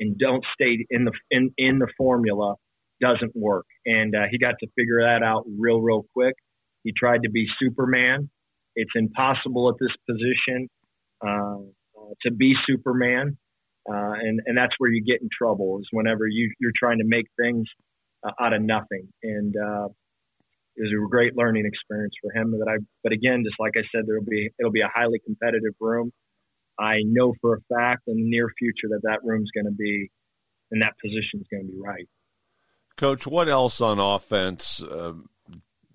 and 0.01 0.19
don't 0.19 0.45
stay 0.55 0.85
in 0.91 1.05
the 1.05 1.13
in, 1.31 1.53
in 1.57 1.79
the 1.79 1.89
formula 1.97 2.55
doesn't 3.01 3.33
work. 3.35 3.67
And 3.87 4.15
uh, 4.15 4.25
he 4.31 4.39
got 4.39 4.55
to 4.61 4.67
figure 4.77 5.03
that 5.03 5.23
out 5.23 5.45
real, 5.59 5.81
real 5.81 6.05
quick. 6.15 6.35
He 6.89 6.95
tried 6.97 7.25
to 7.25 7.31
be 7.31 7.47
Superman. 7.61 8.31
It's 8.75 8.93
impossible 8.95 9.69
at 9.69 9.75
this 9.79 9.95
position 10.09 10.71
uh, 11.21 11.59
to 12.23 12.31
be 12.31 12.55
Superman, 12.67 13.37
uh, 13.87 14.13
and 14.23 14.41
and 14.47 14.57
that's 14.57 14.73
where 14.79 14.91
you 14.91 15.05
get 15.05 15.21
in 15.21 15.29
trouble. 15.31 15.81
Is 15.81 15.89
whenever 15.91 16.27
you 16.27 16.51
you're 16.59 16.73
trying 16.75 16.97
to 17.01 17.05
make 17.05 17.27
things 17.39 17.67
uh, 18.25 18.31
out 18.41 18.55
of 18.55 18.63
nothing. 18.63 19.07
And 19.23 19.55
uh, 19.55 19.89
it 20.77 20.83
was 20.83 20.93
a 20.93 21.11
great 21.11 21.37
learning 21.37 21.67
experience 21.67 22.15
for 22.23 22.33
him. 22.33 22.53
That 22.53 22.69
I, 22.71 22.79
but 23.03 23.13
again, 23.13 23.45
just 23.45 23.61
like 23.61 23.73
I 23.77 23.83
said, 23.95 24.07
there'll 24.07 24.25
be 24.25 24.49
it'll 24.59 24.73
be 24.73 24.81
a 24.81 24.91
highly 24.91 25.19
competitive 25.19 25.75
room. 25.79 26.11
I 26.79 27.01
know 27.05 27.35
for 27.43 27.57
a 27.57 27.61
fact 27.75 28.05
in 28.07 28.17
the 28.17 28.31
near 28.31 28.49
future 28.59 28.89
that 28.93 29.01
that 29.03 29.19
room's 29.25 29.51
going 29.53 29.67
to 29.67 29.77
be, 29.77 30.11
and 30.71 30.81
that 30.81 30.95
position 31.05 31.41
is 31.41 31.47
going 31.51 31.67
to 31.67 31.71
be 31.71 31.79
right. 31.79 32.09
Coach, 32.97 33.27
what 33.27 33.51
else 33.51 33.83
on 33.83 33.99
offense 33.99 34.83
uh, 34.83 35.13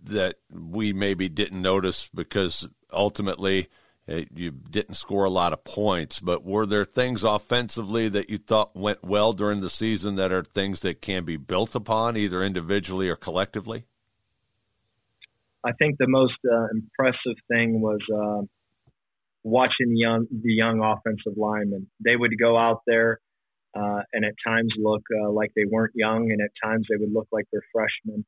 that 0.03 0.35
we 0.51 0.93
maybe 0.93 1.29
didn't 1.29 1.61
notice 1.61 2.09
because 2.13 2.67
ultimately 2.91 3.67
uh, 4.07 4.21
you 4.33 4.51
didn't 4.51 4.95
score 4.95 5.23
a 5.23 5.29
lot 5.29 5.53
of 5.53 5.63
points, 5.63 6.19
but 6.19 6.43
were 6.43 6.65
there 6.65 6.83
things 6.83 7.23
offensively 7.23 8.09
that 8.09 8.29
you 8.29 8.37
thought 8.37 8.75
went 8.75 9.03
well 9.03 9.31
during 9.31 9.61
the 9.61 9.69
season 9.69 10.15
that 10.15 10.31
are 10.31 10.43
things 10.43 10.81
that 10.81 11.01
can 11.01 11.23
be 11.23 11.37
built 11.37 11.73
upon 11.73 12.17
either 12.17 12.43
individually 12.43 13.07
or 13.07 13.15
collectively? 13.15 13.85
I 15.63 15.71
think 15.71 15.97
the 15.97 16.07
most 16.07 16.33
uh, 16.45 16.67
impressive 16.73 17.37
thing 17.49 17.79
was 17.79 18.01
uh, 18.13 18.45
watching 19.43 19.89
the 19.89 19.99
young 19.99 20.27
the 20.29 20.53
young 20.53 20.83
offensive 20.83 21.37
linemen. 21.37 21.87
They 22.03 22.17
would 22.17 22.37
go 22.37 22.57
out 22.57 22.81
there 22.85 23.19
uh, 23.73 24.01
and 24.11 24.25
at 24.25 24.33
times 24.45 24.73
look 24.77 25.03
uh, 25.23 25.31
like 25.31 25.51
they 25.55 25.65
weren't 25.65 25.93
young, 25.95 26.31
and 26.31 26.41
at 26.41 26.51
times 26.61 26.87
they 26.89 26.97
would 26.97 27.13
look 27.13 27.27
like 27.31 27.45
they're 27.51 27.63
freshmen. 27.71 28.25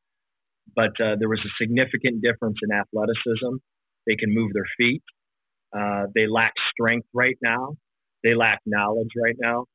But 0.76 0.92
uh, 1.02 1.16
there 1.20 1.30
was 1.30 1.40
a 1.46 1.54
significant 1.62 2.22
difference 2.22 2.58
in 2.64 2.76
athleticism. 2.76 3.58
They 4.08 4.16
can 4.16 4.34
move 4.34 4.52
their 4.54 4.68
feet. 4.78 5.04
Uh, 5.76 6.08
they 6.16 6.28
lack 6.28 6.54
strength 6.72 7.08
right 7.14 7.38
now. 7.42 7.76
They 8.24 8.36
lack 8.36 8.60
knowledge 8.66 9.10
right 9.22 9.36
now. 9.40 9.66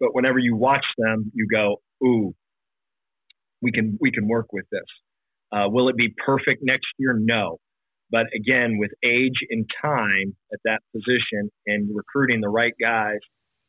But 0.00 0.14
whenever 0.14 0.38
you 0.38 0.56
watch 0.56 0.84
them, 0.98 1.30
you 1.34 1.46
go, 1.52 1.80
"Ooh, 2.04 2.34
we 3.62 3.72
can 3.72 3.98
we 4.00 4.10
can 4.10 4.28
work 4.28 4.46
with 4.52 4.66
this." 4.70 4.84
Uh, 5.52 5.68
will 5.68 5.88
it 5.88 5.96
be 5.96 6.14
perfect 6.24 6.62
next 6.62 6.86
year? 6.98 7.14
No. 7.18 7.58
But 8.10 8.26
again, 8.34 8.78
with 8.78 8.90
age 9.04 9.38
and 9.50 9.68
time 9.82 10.36
at 10.52 10.60
that 10.64 10.80
position 10.92 11.50
and 11.66 11.90
recruiting 11.94 12.40
the 12.40 12.48
right 12.48 12.74
guys 12.80 13.18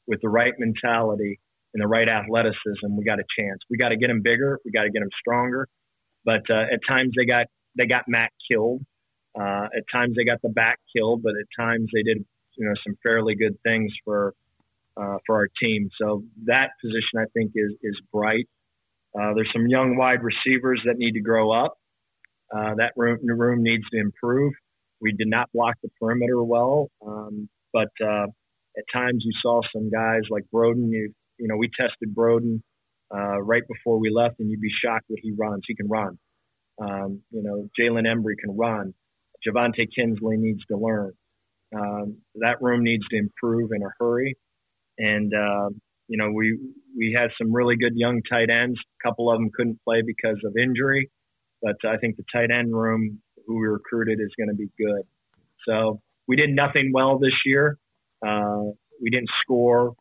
with 0.07 0.19
the 0.21 0.29
right 0.29 0.53
mentality 0.59 1.39
and 1.73 1.81
the 1.81 1.87
right 1.87 2.07
athleticism, 2.07 2.95
we 2.97 3.03
got 3.03 3.19
a 3.19 3.25
chance. 3.39 3.59
We 3.69 3.77
got 3.77 3.89
to 3.89 3.97
get 3.97 4.07
them 4.07 4.21
bigger. 4.23 4.59
We 4.63 4.71
got 4.71 4.83
to 4.83 4.89
get 4.89 4.99
them 4.99 5.09
stronger. 5.19 5.67
But 6.27 6.43
uh, 6.51 6.65
at 6.73 6.81
times 6.87 7.13
they 7.17 7.25
got 7.25 7.47
they 7.77 7.87
got 7.87 8.03
Matt 8.09 8.31
killed. 8.51 8.81
Uh, 9.39 9.67
at 9.75 9.83
times 9.91 10.15
they 10.17 10.25
got 10.25 10.41
the 10.43 10.49
back 10.49 10.77
killed, 10.95 11.23
but 11.23 11.31
at 11.31 11.47
times 11.57 11.89
they 11.93 12.03
did 12.03 12.25
you 12.57 12.67
know 12.67 12.73
some 12.85 12.97
fairly 13.01 13.33
good 13.35 13.55
things 13.63 13.93
for 14.03 14.33
uh, 14.97 15.19
for 15.25 15.37
our 15.37 15.47
team. 15.63 15.89
So 15.99 16.23
that 16.45 16.71
position 16.81 17.19
I 17.19 17.27
think 17.33 17.53
is 17.55 17.71
is 17.81 17.97
bright. 18.11 18.45
Uh, 19.17 19.33
there's 19.35 19.49
some 19.53 19.67
young 19.67 19.95
wide 19.95 20.19
receivers 20.21 20.81
that 20.85 20.97
need 20.97 21.13
to 21.13 21.21
grow 21.21 21.51
up. 21.51 21.75
Uh, 22.53 22.75
that 22.75 22.91
room, 22.97 23.19
room 23.23 23.63
needs 23.63 23.83
to 23.91 23.99
improve. 23.99 24.53
We 25.01 25.13
did 25.13 25.27
not 25.27 25.49
block 25.53 25.75
the 25.81 25.89
perimeter 25.99 26.43
well, 26.43 26.89
um, 27.05 27.49
but 27.73 27.89
uh, 28.03 28.27
at 28.77 28.83
times 28.93 29.23
you 29.25 29.31
saw 29.41 29.61
some 29.73 29.89
guys 29.89 30.21
like 30.29 30.43
Broden. 30.53 30.91
You, 30.91 31.13
you 31.39 31.47
know, 31.47 31.55
we 31.55 31.69
tested 31.79 32.13
Broden 32.13 32.61
uh, 33.13 33.41
right 33.41 33.63
before 33.67 33.99
we 33.99 34.09
left, 34.09 34.39
and 34.39 34.49
you'd 34.49 34.61
be 34.61 34.71
shocked 34.83 35.05
what 35.07 35.19
he 35.21 35.33
runs. 35.37 35.63
He 35.67 35.75
can 35.75 35.87
run. 35.87 36.17
Um, 36.79 37.21
you 37.31 37.41
know, 37.41 37.69
Jalen 37.79 38.05
Embry 38.05 38.37
can 38.39 38.55
run. 38.55 38.93
Javante 39.47 39.87
Kinsley 39.95 40.37
needs 40.37 40.63
to 40.69 40.77
learn. 40.77 41.13
Um, 41.75 42.17
that 42.35 42.61
room 42.61 42.83
needs 42.83 43.07
to 43.09 43.17
improve 43.17 43.71
in 43.73 43.81
a 43.83 43.89
hurry. 43.99 44.37
And 44.97 45.33
uh, 45.33 45.69
you 46.07 46.17
know, 46.17 46.31
we 46.31 46.57
we 46.97 47.15
had 47.17 47.29
some 47.39 47.53
really 47.53 47.75
good 47.75 47.93
young 47.95 48.21
tight 48.29 48.49
ends. 48.49 48.79
A 48.79 49.07
couple 49.07 49.31
of 49.31 49.39
them 49.39 49.49
couldn't 49.53 49.79
play 49.83 50.01
because 50.05 50.37
of 50.45 50.55
injury. 50.57 51.09
But 51.61 51.75
I 51.87 51.97
think 51.97 52.17
the 52.17 52.23
tight 52.33 52.51
end 52.51 52.73
room 52.75 53.21
who 53.45 53.59
we 53.59 53.67
recruited 53.67 54.19
is 54.19 54.31
going 54.37 54.49
to 54.49 54.55
be 54.55 54.69
good. 54.77 55.01
So 55.67 56.01
we 56.27 56.35
did 56.35 56.51
nothing 56.51 56.91
well 56.93 57.17
this 57.19 57.33
year. 57.45 57.77
Uh, 58.25 58.71
we 59.01 59.09
didn't 59.09 59.29
score. 59.41 59.93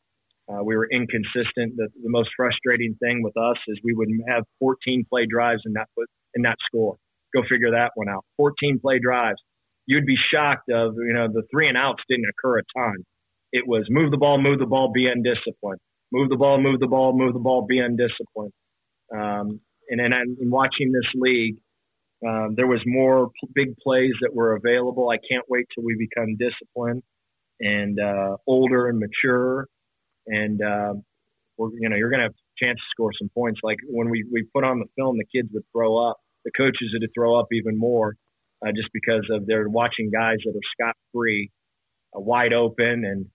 Uh, 0.49 0.63
we 0.63 0.77
were 0.77 0.89
inconsistent. 0.91 1.77
The, 1.77 1.89
the, 2.03 2.09
most 2.09 2.31
frustrating 2.37 2.95
thing 3.03 3.23
with 3.23 3.37
us 3.37 3.57
is 3.67 3.79
we 3.83 3.95
would 3.95 4.09
have 4.29 4.45
14 4.61 5.05
play 5.11 5.27
drives 5.27 5.63
and 5.65 5.75
not 5.75 5.89
put 5.97 6.07
in 6.35 6.43
that 6.43 6.57
score. 6.67 6.97
Go 7.35 7.43
figure 7.51 7.73
that 7.73 7.91
one 7.97 8.09
out. 8.09 8.25
14 8.37 8.79
play 8.81 9.01
drives. 9.01 9.39
You'd 9.87 10.07
be 10.07 10.17
shocked 10.33 10.71
of 10.71 10.95
you 10.97 11.15
know 11.15 11.29
the 11.29 11.43
three 11.51 11.69
and 11.69 11.77
outs 11.77 12.03
didn't 12.09 12.27
occur 12.27 12.59
a 12.59 12.63
ton. 12.77 12.95
It 13.53 13.67
was 13.67 13.87
move 13.89 14.11
the 14.11 14.17
ball, 14.17 14.41
move 14.41 14.59
the 14.59 14.67
ball, 14.67 14.93
be 14.93 15.07
undisciplined. 15.07 15.81
Move 16.13 16.29
the 16.29 16.37
ball, 16.37 16.61
move 16.61 16.81
the 16.81 16.87
ball, 16.87 17.17
move 17.17 17.35
the 17.35 17.41
ball, 17.41 17.67
be 17.67 17.79
undisciplined. 17.79 18.53
Um, 19.13 19.61
and 19.89 20.01
then 20.01 20.13
in 20.41 20.51
watching 20.51 20.93
this 20.93 21.11
league, 21.15 21.57
um, 22.27 22.55
there 22.57 22.67
was 22.67 22.81
more 22.87 23.29
p- 23.29 23.49
big 23.55 23.77
plays 23.77 24.13
that 24.23 24.35
were 24.35 24.57
available. 24.57 25.11
I 25.11 25.19
can't 25.19 25.45
wait 25.49 25.67
till 25.75 25.85
we 25.85 25.97
become 25.97 26.37
disciplined 26.37 27.03
and 27.61 28.01
uh, 28.01 28.37
older 28.47 28.89
and 28.89 28.99
mature, 28.99 29.67
and 30.27 30.61
uh, 30.63 30.95
we're 31.57 31.71
you 31.79 31.89
know 31.89 31.97
you're 31.97 32.11
going 32.11 32.21
to 32.21 32.27
have 32.27 32.35
a 32.35 32.65
chance 32.65 32.79
to 32.79 32.91
score 32.91 33.11
some 33.19 33.31
points. 33.35 33.61
Like 33.63 33.79
when 33.89 34.11
we 34.11 34.25
we 34.31 34.45
put 34.55 34.65
on 34.65 34.79
the 34.79 34.87
film, 34.97 35.17
the 35.19 35.25
kids 35.25 35.49
would 35.53 35.65
throw 35.73 35.97
up, 36.09 36.19
the 36.45 36.51
coaches 36.57 36.93
would 36.93 37.09
throw 37.15 37.39
up 37.39 37.47
even 37.53 37.79
more, 37.79 38.15
uh, 38.65 38.71
just 38.75 38.89
because 38.93 39.27
of 39.31 39.47
they're 39.47 39.69
watching 39.69 40.11
guys 40.11 40.39
that 40.45 40.51
are 40.51 40.69
scot 40.75 40.97
free, 41.13 41.51
uh, 42.17 42.21
wide 42.21 42.53
open, 42.53 43.05
and 43.05 43.27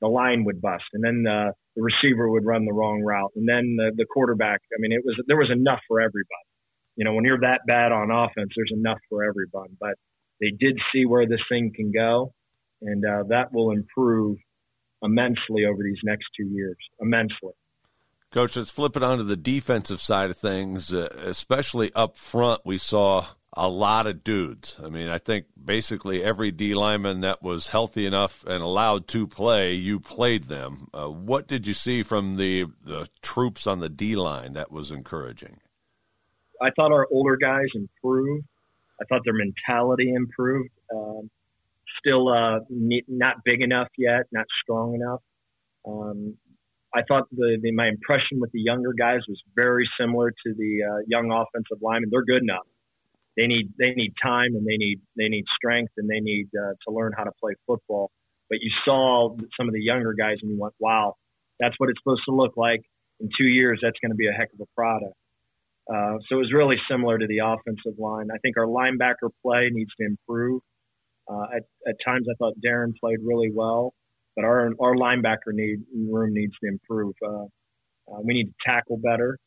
the 0.00 0.08
line 0.08 0.44
would 0.44 0.60
bust, 0.60 0.84
and 0.92 1.02
then 1.02 1.24
uh, 1.26 1.50
the 1.76 1.82
receiver 1.82 2.28
would 2.28 2.44
run 2.44 2.64
the 2.64 2.72
wrong 2.72 3.02
route, 3.02 3.32
and 3.36 3.48
then 3.48 3.76
the, 3.76 3.92
the 3.96 4.06
quarterback. 4.06 4.60
I 4.76 4.80
mean, 4.80 4.92
it 4.92 5.02
was 5.04 5.16
there 5.26 5.36
was 5.36 5.50
enough 5.50 5.80
for 5.88 6.00
everybody. 6.00 6.48
You 6.96 7.04
know, 7.04 7.14
when 7.14 7.24
you're 7.24 7.40
that 7.40 7.60
bad 7.66 7.90
on 7.90 8.10
offense, 8.10 8.50
there's 8.54 8.72
enough 8.72 8.98
for 9.08 9.24
everyone. 9.24 9.76
But 9.80 9.94
they 10.40 10.50
did 10.50 10.78
see 10.92 11.06
where 11.06 11.26
this 11.26 11.40
thing 11.48 11.72
can 11.74 11.90
go, 11.92 12.32
and 12.82 13.04
uh, 13.04 13.24
that 13.28 13.52
will 13.52 13.70
improve 13.70 14.36
immensely 15.04 15.64
over 15.64 15.82
these 15.82 16.00
next 16.02 16.24
two 16.36 16.46
years. 16.46 16.76
Immensely. 17.00 17.52
Coach, 18.32 18.56
let's 18.56 18.70
flip 18.70 18.96
it 18.96 19.02
onto 19.02 19.22
the 19.22 19.36
defensive 19.36 20.00
side 20.00 20.30
of 20.30 20.36
things, 20.36 20.92
uh, 20.92 21.08
especially 21.18 21.92
up 21.94 22.16
front. 22.16 22.62
We 22.64 22.78
saw 22.78 23.26
a 23.56 23.68
lot 23.68 24.08
of 24.08 24.24
dudes. 24.24 24.76
I 24.82 24.88
mean, 24.88 25.08
I 25.08 25.18
think 25.18 25.46
basically 25.62 26.24
every 26.24 26.50
D 26.50 26.74
lineman 26.74 27.20
that 27.20 27.42
was 27.42 27.68
healthy 27.68 28.06
enough 28.06 28.44
and 28.44 28.62
allowed 28.62 29.06
to 29.08 29.28
play, 29.28 29.74
you 29.74 30.00
played 30.00 30.44
them. 30.44 30.88
Uh, 30.92 31.06
what 31.06 31.46
did 31.46 31.66
you 31.66 31.74
see 31.74 32.02
from 32.02 32.34
the, 32.34 32.66
the 32.82 33.08
troops 33.22 33.68
on 33.68 33.78
the 33.78 33.88
D 33.88 34.16
line 34.16 34.54
that 34.54 34.72
was 34.72 34.90
encouraging? 34.90 35.60
I 36.60 36.70
thought 36.74 36.90
our 36.90 37.06
older 37.12 37.36
guys 37.36 37.68
improved. 37.74 38.44
I 39.00 39.04
thought 39.04 39.22
their 39.24 39.34
mentality 39.34 40.12
improved. 40.12 40.70
Um, 40.92 41.30
still 42.04 42.28
uh, 42.28 42.60
not 43.08 43.36
big 43.44 43.62
enough 43.62 43.88
yet, 43.96 44.22
not 44.32 44.46
strong 44.62 44.94
enough. 44.94 45.20
Um, 45.86 46.36
I 46.94 47.02
thought 47.08 47.24
the, 47.32 47.58
the, 47.60 47.72
my 47.72 47.88
impression 47.88 48.40
with 48.40 48.52
the 48.52 48.60
younger 48.60 48.92
guys 48.92 49.20
was 49.28 49.40
very 49.56 49.88
similar 49.98 50.30
to 50.30 50.54
the 50.54 50.82
uh, 50.88 50.98
young 51.06 51.30
offensive 51.32 51.82
linemen. 51.82 52.10
They're 52.10 52.24
good 52.24 52.42
enough 52.42 52.66
they 53.36 53.46
need 53.46 53.72
they 53.78 53.90
need 53.90 54.12
time 54.22 54.54
and 54.54 54.66
they 54.66 54.76
need 54.76 55.00
they 55.16 55.28
need 55.28 55.44
strength 55.56 55.92
and 55.96 56.08
they 56.08 56.20
need 56.20 56.48
uh, 56.56 56.74
to 56.86 56.94
learn 56.94 57.12
how 57.16 57.24
to 57.24 57.32
play 57.40 57.54
football. 57.66 58.10
But 58.48 58.58
you 58.60 58.70
saw 58.84 59.34
some 59.56 59.68
of 59.68 59.74
the 59.74 59.82
younger 59.82 60.12
guys 60.12 60.36
and 60.42 60.50
you 60.50 60.58
went, 60.58 60.74
wow, 60.78 61.14
that's 61.58 61.74
what 61.78 61.88
it's 61.90 61.98
supposed 62.00 62.22
to 62.28 62.34
look 62.34 62.56
like. 62.56 62.82
In 63.20 63.28
two 63.38 63.46
years, 63.46 63.80
that's 63.82 63.98
going 64.00 64.10
to 64.10 64.16
be 64.16 64.28
a 64.28 64.32
heck 64.32 64.52
of 64.52 64.60
a 64.60 64.66
product. 64.76 65.14
Uh, 65.90 66.18
so 66.28 66.36
it 66.36 66.38
was 66.38 66.52
really 66.52 66.76
similar 66.90 67.18
to 67.18 67.26
the 67.26 67.38
offensive 67.38 67.98
line. 67.98 68.28
I 68.32 68.38
think 68.38 68.56
our 68.56 68.66
linebacker 68.66 69.30
play 69.42 69.68
needs 69.70 69.90
to 70.00 70.06
improve. 70.06 70.62
Uh, 71.28 71.44
at, 71.56 71.62
at 71.88 71.96
times, 72.04 72.26
I 72.30 72.34
thought 72.38 72.54
Darren 72.64 72.92
played 73.00 73.18
really 73.24 73.50
well, 73.52 73.94
but 74.36 74.44
our 74.44 74.72
our 74.80 74.94
linebacker 74.94 75.52
need 75.52 75.80
room 75.94 76.34
needs 76.34 76.52
to 76.62 76.68
improve. 76.68 77.14
Uh, 77.24 77.44
uh 78.12 78.20
we 78.22 78.34
need 78.34 78.44
to 78.44 78.54
tackle 78.66 78.98
better 78.98 79.38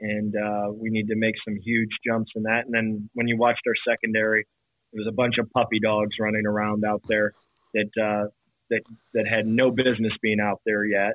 and 0.00 0.34
uh, 0.36 0.72
we 0.72 0.90
need 0.90 1.08
to 1.08 1.16
make 1.16 1.34
some 1.46 1.56
huge 1.62 1.90
jumps 2.06 2.30
in 2.36 2.42
that. 2.44 2.64
And 2.66 2.74
then 2.74 3.10
when 3.14 3.28
you 3.28 3.36
watched 3.36 3.62
our 3.66 3.74
secondary, 3.92 4.46
there 4.92 5.00
was 5.00 5.08
a 5.08 5.14
bunch 5.14 5.38
of 5.38 5.50
puppy 5.52 5.80
dogs 5.80 6.16
running 6.20 6.46
around 6.46 6.84
out 6.84 7.02
there 7.08 7.32
that 7.74 7.90
uh, 8.00 8.28
that 8.70 8.82
that 9.14 9.26
had 9.28 9.46
no 9.46 9.70
business 9.70 10.12
being 10.22 10.40
out 10.40 10.60
there 10.64 10.84
yet. 10.84 11.14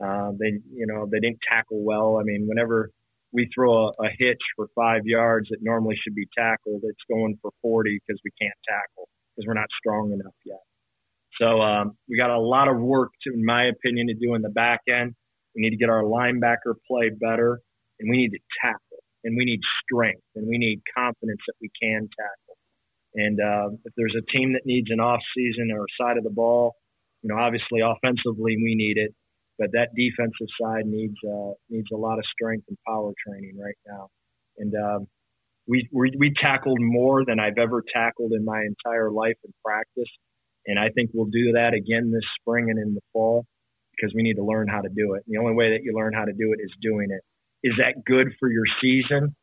They 0.00 0.60
you 0.72 0.86
know 0.86 1.06
they 1.10 1.20
didn't 1.20 1.40
tackle 1.50 1.82
well. 1.82 2.18
I 2.20 2.22
mean, 2.22 2.46
whenever 2.46 2.90
we 3.32 3.48
throw 3.54 3.88
a, 3.88 3.88
a 4.00 4.08
hitch 4.18 4.40
for 4.56 4.68
five 4.74 5.02
yards 5.04 5.48
that 5.50 5.58
normally 5.62 5.96
should 6.02 6.14
be 6.14 6.26
tackled, 6.36 6.82
it's 6.84 7.04
going 7.10 7.38
for 7.42 7.50
40 7.60 8.00
because 8.06 8.20
we 8.24 8.30
can't 8.40 8.58
tackle 8.66 9.08
because 9.38 9.46
we're 9.46 9.54
not 9.54 9.68
strong 9.78 10.12
enough 10.12 10.34
yet. 10.44 10.60
So 11.40 11.60
um, 11.62 11.96
we 12.08 12.18
got 12.18 12.30
a 12.30 12.38
lot 12.38 12.68
of 12.68 12.78
work, 12.78 13.10
to, 13.22 13.32
in 13.32 13.44
my 13.44 13.66
opinion, 13.66 14.08
to 14.08 14.14
do 14.14 14.34
in 14.34 14.42
the 14.42 14.48
back 14.48 14.80
end. 14.88 15.14
We 15.54 15.62
need 15.62 15.70
to 15.70 15.76
get 15.76 15.88
our 15.88 16.02
linebacker 16.02 16.74
play 16.86 17.10
better 17.10 17.60
and 18.00 18.10
we 18.10 18.16
need 18.16 18.30
to 18.30 18.38
tackle 18.62 19.02
and 19.24 19.36
we 19.36 19.44
need 19.44 19.60
strength 19.82 20.22
and 20.34 20.48
we 20.48 20.58
need 20.58 20.80
confidence 20.96 21.40
that 21.46 21.54
we 21.60 21.70
can 21.80 22.08
tackle. 22.18 22.56
And 23.14 23.40
uh, 23.40 23.76
if 23.84 23.92
there's 23.96 24.14
a 24.16 24.36
team 24.36 24.52
that 24.52 24.62
needs 24.64 24.88
an 24.90 25.00
off 25.00 25.20
season 25.36 25.70
or 25.72 25.86
side 26.00 26.18
of 26.18 26.24
the 26.24 26.30
ball, 26.30 26.74
you 27.22 27.28
know, 27.28 27.40
obviously 27.40 27.80
offensively 27.80 28.56
we 28.56 28.74
need 28.74 28.98
it, 28.98 29.14
but 29.58 29.70
that 29.72 29.88
defensive 29.96 30.46
side 30.60 30.86
needs 30.86 31.16
uh, 31.26 31.52
needs 31.68 31.88
a 31.92 31.96
lot 31.96 32.18
of 32.18 32.24
strength 32.32 32.64
and 32.68 32.78
power 32.86 33.12
training 33.26 33.58
right 33.58 33.78
now. 33.86 34.08
And 34.58 34.74
um, 34.74 35.06
we, 35.68 35.88
we 35.92 36.12
we 36.18 36.32
tackled 36.42 36.78
more 36.80 37.24
than 37.24 37.38
I've 37.38 37.58
ever 37.58 37.82
tackled 37.94 38.32
in 38.32 38.44
my 38.44 38.62
entire 38.62 39.10
life 39.10 39.36
in 39.44 39.52
practice, 39.64 40.10
and 40.66 40.78
I 40.78 40.88
think 40.88 41.10
we'll 41.12 41.26
do 41.26 41.52
that 41.52 41.74
again 41.74 42.10
this 42.10 42.24
spring 42.40 42.70
and 42.70 42.78
in 42.78 42.94
the 42.94 43.00
fall 43.12 43.44
because 43.92 44.14
we 44.14 44.22
need 44.22 44.34
to 44.34 44.44
learn 44.44 44.68
how 44.68 44.80
to 44.80 44.88
do 44.88 45.14
it. 45.14 45.24
And 45.26 45.34
the 45.34 45.40
only 45.40 45.54
way 45.54 45.70
that 45.72 45.80
you 45.82 45.92
learn 45.94 46.12
how 46.14 46.24
to 46.24 46.32
do 46.32 46.52
it 46.52 46.62
is 46.62 46.70
doing 46.80 47.08
it. 47.10 47.20
Is 47.62 47.74
that 47.78 48.04
good 48.06 48.28
for 48.38 48.50
your 48.50 48.64
season? 48.80 49.34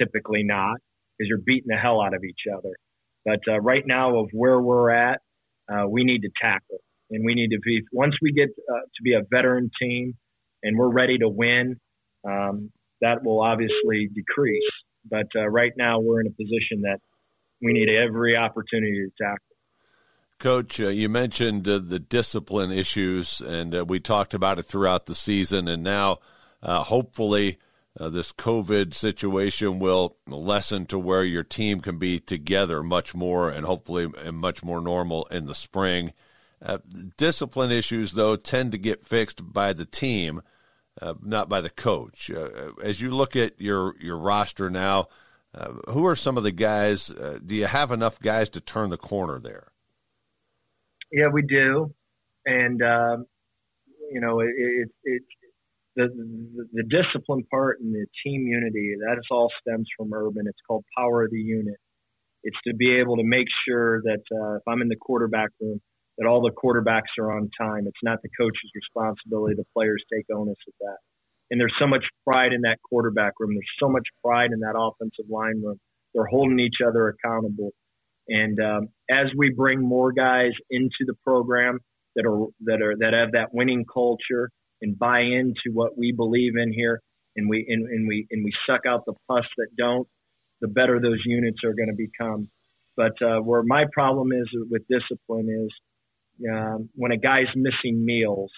Typically 0.00 0.42
not, 0.42 0.76
because 1.16 1.28
you're 1.28 1.38
beating 1.44 1.68
the 1.68 1.76
hell 1.76 2.00
out 2.00 2.14
of 2.14 2.24
each 2.24 2.42
other. 2.52 2.74
But 3.24 3.40
uh, 3.48 3.60
right 3.60 3.84
now, 3.86 4.18
of 4.18 4.28
where 4.32 4.60
we're 4.60 4.90
at, 4.90 5.20
uh, 5.72 5.86
we 5.88 6.04
need 6.04 6.22
to 6.22 6.30
tackle, 6.42 6.78
and 7.10 7.24
we 7.24 7.34
need 7.34 7.50
to 7.50 7.58
be. 7.64 7.82
Once 7.92 8.14
we 8.20 8.32
get 8.32 8.48
uh, 8.48 8.80
to 8.80 9.02
be 9.02 9.14
a 9.14 9.20
veteran 9.30 9.70
team, 9.80 10.14
and 10.62 10.76
we're 10.76 10.92
ready 10.92 11.18
to 11.18 11.28
win, 11.28 11.76
um, 12.26 12.70
that 13.00 13.22
will 13.24 13.40
obviously 13.40 14.08
decrease. 14.14 14.62
But 15.08 15.26
uh, 15.34 15.48
right 15.48 15.72
now, 15.76 16.00
we're 16.00 16.20
in 16.20 16.26
a 16.26 16.30
position 16.30 16.82
that 16.82 16.98
we 17.62 17.72
need 17.72 17.88
every 17.88 18.36
opportunity 18.36 19.06
to 19.06 19.10
tackle. 19.22 19.46
Coach, 20.40 20.80
uh, 20.80 20.88
you 20.88 21.10
mentioned 21.10 21.68
uh, 21.68 21.78
the 21.78 21.98
discipline 21.98 22.72
issues, 22.72 23.42
and 23.42 23.74
uh, 23.74 23.84
we 23.84 24.00
talked 24.00 24.32
about 24.32 24.58
it 24.58 24.64
throughout 24.64 25.04
the 25.04 25.14
season. 25.14 25.68
And 25.68 25.82
now 25.82 26.20
uh, 26.62 26.82
hopefully, 26.82 27.58
uh, 27.98 28.08
this 28.08 28.32
COVID 28.32 28.94
situation 28.94 29.78
will 29.78 30.16
lessen 30.26 30.86
to 30.86 30.98
where 30.98 31.24
your 31.24 31.42
team 31.42 31.82
can 31.82 31.98
be 31.98 32.18
together 32.20 32.82
much 32.82 33.14
more 33.14 33.50
and 33.50 33.66
hopefully 33.66 34.08
much 34.32 34.64
more 34.64 34.80
normal 34.80 35.26
in 35.26 35.44
the 35.44 35.54
spring. 35.54 36.14
Discipline 37.18 37.70
issues, 37.70 38.12
though, 38.12 38.36
tend 38.36 38.72
to 38.72 38.78
get 38.78 39.04
fixed 39.04 39.52
by 39.52 39.72
the 39.74 39.84
team, 39.86 40.40
uh, 41.00 41.14
not 41.22 41.48
by 41.48 41.60
the 41.60 41.70
coach. 41.70 42.30
Uh, 42.30 42.72
as 42.82 43.00
you 43.00 43.10
look 43.10 43.36
at 43.36 43.60
your, 43.60 43.94
your 44.00 44.16
roster 44.16 44.70
now, 44.70 45.08
uh, 45.54 45.72
who 45.90 46.06
are 46.06 46.16
some 46.16 46.36
of 46.36 46.44
the 46.44 46.52
guys? 46.52 47.08
do 47.44 47.54
you 47.54 47.66
have 47.66 47.90
enough 47.90 48.20
guys 48.20 48.48
to 48.50 48.60
turn 48.60 48.90
the 48.90 48.96
corner 48.96 49.40
there? 49.40 49.72
Yeah, 51.12 51.28
we 51.32 51.42
do. 51.42 51.92
And, 52.46 52.80
um, 52.82 53.26
you 54.12 54.20
know, 54.20 54.40
it, 54.40 54.50
it, 54.56 54.88
it, 55.04 55.22
the, 55.96 56.06
the, 56.08 56.68
the 56.72 56.82
discipline 56.84 57.44
part 57.50 57.80
and 57.80 57.94
the 57.94 58.06
team 58.24 58.46
unity 58.46 58.94
that 59.00 59.18
is 59.18 59.26
all 59.30 59.50
stems 59.60 59.88
from 59.96 60.12
Urban. 60.12 60.46
It's 60.46 60.60
called 60.66 60.84
power 60.96 61.24
of 61.24 61.30
the 61.30 61.40
unit. 61.40 61.76
It's 62.42 62.56
to 62.66 62.74
be 62.74 62.96
able 62.96 63.16
to 63.16 63.24
make 63.24 63.46
sure 63.68 64.00
that 64.02 64.22
uh, 64.32 64.56
if 64.56 64.62
I'm 64.66 64.80
in 64.82 64.88
the 64.88 64.96
quarterback 64.96 65.50
room, 65.60 65.80
that 66.20 66.28
all 66.28 66.42
the 66.42 66.52
quarterbacks 66.52 67.18
are 67.18 67.32
on 67.32 67.50
time. 67.58 67.86
It's 67.86 68.02
not 68.02 68.20
the 68.22 68.28
coach's 68.38 68.70
responsibility. 68.74 69.54
The 69.56 69.64
players 69.74 70.04
take 70.12 70.26
onus 70.30 70.58
of 70.68 70.74
that. 70.80 70.98
And 71.50 71.58
there's 71.58 71.74
so 71.80 71.86
much 71.86 72.04
pride 72.26 72.52
in 72.52 72.60
that 72.60 72.76
quarterback 72.88 73.32
room. 73.40 73.54
There's 73.54 73.64
so 73.80 73.88
much 73.88 74.06
pride 74.22 74.52
in 74.52 74.60
that 74.60 74.78
offensive 74.78 75.24
line 75.30 75.62
room. 75.64 75.80
They're 76.14 76.26
holding 76.26 76.60
each 76.60 76.76
other 76.86 77.08
accountable. 77.08 77.70
And 78.28 78.60
um, 78.60 78.88
as 79.10 79.26
we 79.34 79.50
bring 79.50 79.80
more 79.80 80.12
guys 80.12 80.52
into 80.70 81.04
the 81.06 81.14
program 81.24 81.78
that 82.16 82.26
are 82.26 82.46
that 82.66 82.82
are 82.82 82.96
that 82.98 83.14
have 83.14 83.32
that 83.32 83.54
winning 83.54 83.84
culture, 83.92 84.50
and 84.82 84.98
buy 84.98 85.20
into 85.20 85.72
what 85.72 85.96
we 85.96 86.12
believe 86.12 86.56
in 86.56 86.72
here, 86.72 87.00
and 87.36 87.48
we 87.48 87.64
and, 87.68 87.88
and 87.88 88.06
we 88.06 88.26
and 88.30 88.44
we 88.44 88.52
suck 88.68 88.82
out 88.86 89.04
the 89.06 89.14
pus 89.26 89.44
that 89.56 89.68
don't, 89.76 90.06
the 90.60 90.68
better 90.68 91.00
those 91.00 91.22
units 91.24 91.58
are 91.64 91.74
going 91.74 91.88
to 91.88 91.96
become. 91.96 92.48
But 92.96 93.12
uh, 93.24 93.40
where 93.40 93.62
my 93.62 93.84
problem 93.92 94.32
is 94.32 94.46
with 94.70 94.82
discipline 94.88 95.48
is 95.48 95.70
um, 96.50 96.88
when 96.94 97.12
a 97.12 97.18
guy's 97.18 97.48
missing 97.56 98.04
meals. 98.04 98.50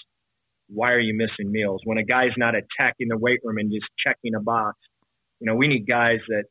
Why 0.68 0.92
are 0.92 1.01
you 1.01 1.14
missing 1.14 1.53
meals? 1.53 1.83
When 1.85 1.99
a 1.99 2.05
guy's 2.05 2.33
not 2.38 2.55
attacking 2.55 3.09
the 3.09 3.18
weight 3.18 3.40
room 3.45 3.59
and 3.59 3.71
just 3.71 3.85
checking 4.07 4.35
a 4.35 4.40
box, 4.40 4.79
you 5.38 5.47
know, 5.47 5.55
we 5.55 5.68
need 5.68 5.87
guys 5.87 6.21
that 6.29 6.45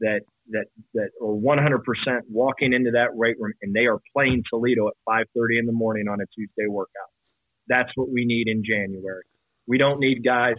that 0.00 0.20
that 0.50 0.66
that 0.94 1.10
are 1.20 1.34
100% 1.34 2.20
walking 2.30 2.72
into 2.72 2.92
that 2.92 3.14
weight 3.14 3.36
room 3.38 3.52
and 3.62 3.74
they 3.74 3.86
are 3.86 3.98
playing 4.14 4.44
Toledo 4.48 4.88
at 4.88 4.94
5:30 5.08 5.58
in 5.58 5.66
the 5.66 5.72
morning 5.72 6.08
on 6.08 6.20
a 6.20 6.26
Tuesday 6.34 6.66
workout. 6.68 7.10
That's 7.68 7.90
what 7.96 8.08
we 8.08 8.24
need 8.24 8.48
in 8.48 8.62
January. 8.64 9.24
We 9.66 9.78
don't 9.78 9.98
need 10.00 10.24
guys 10.24 10.56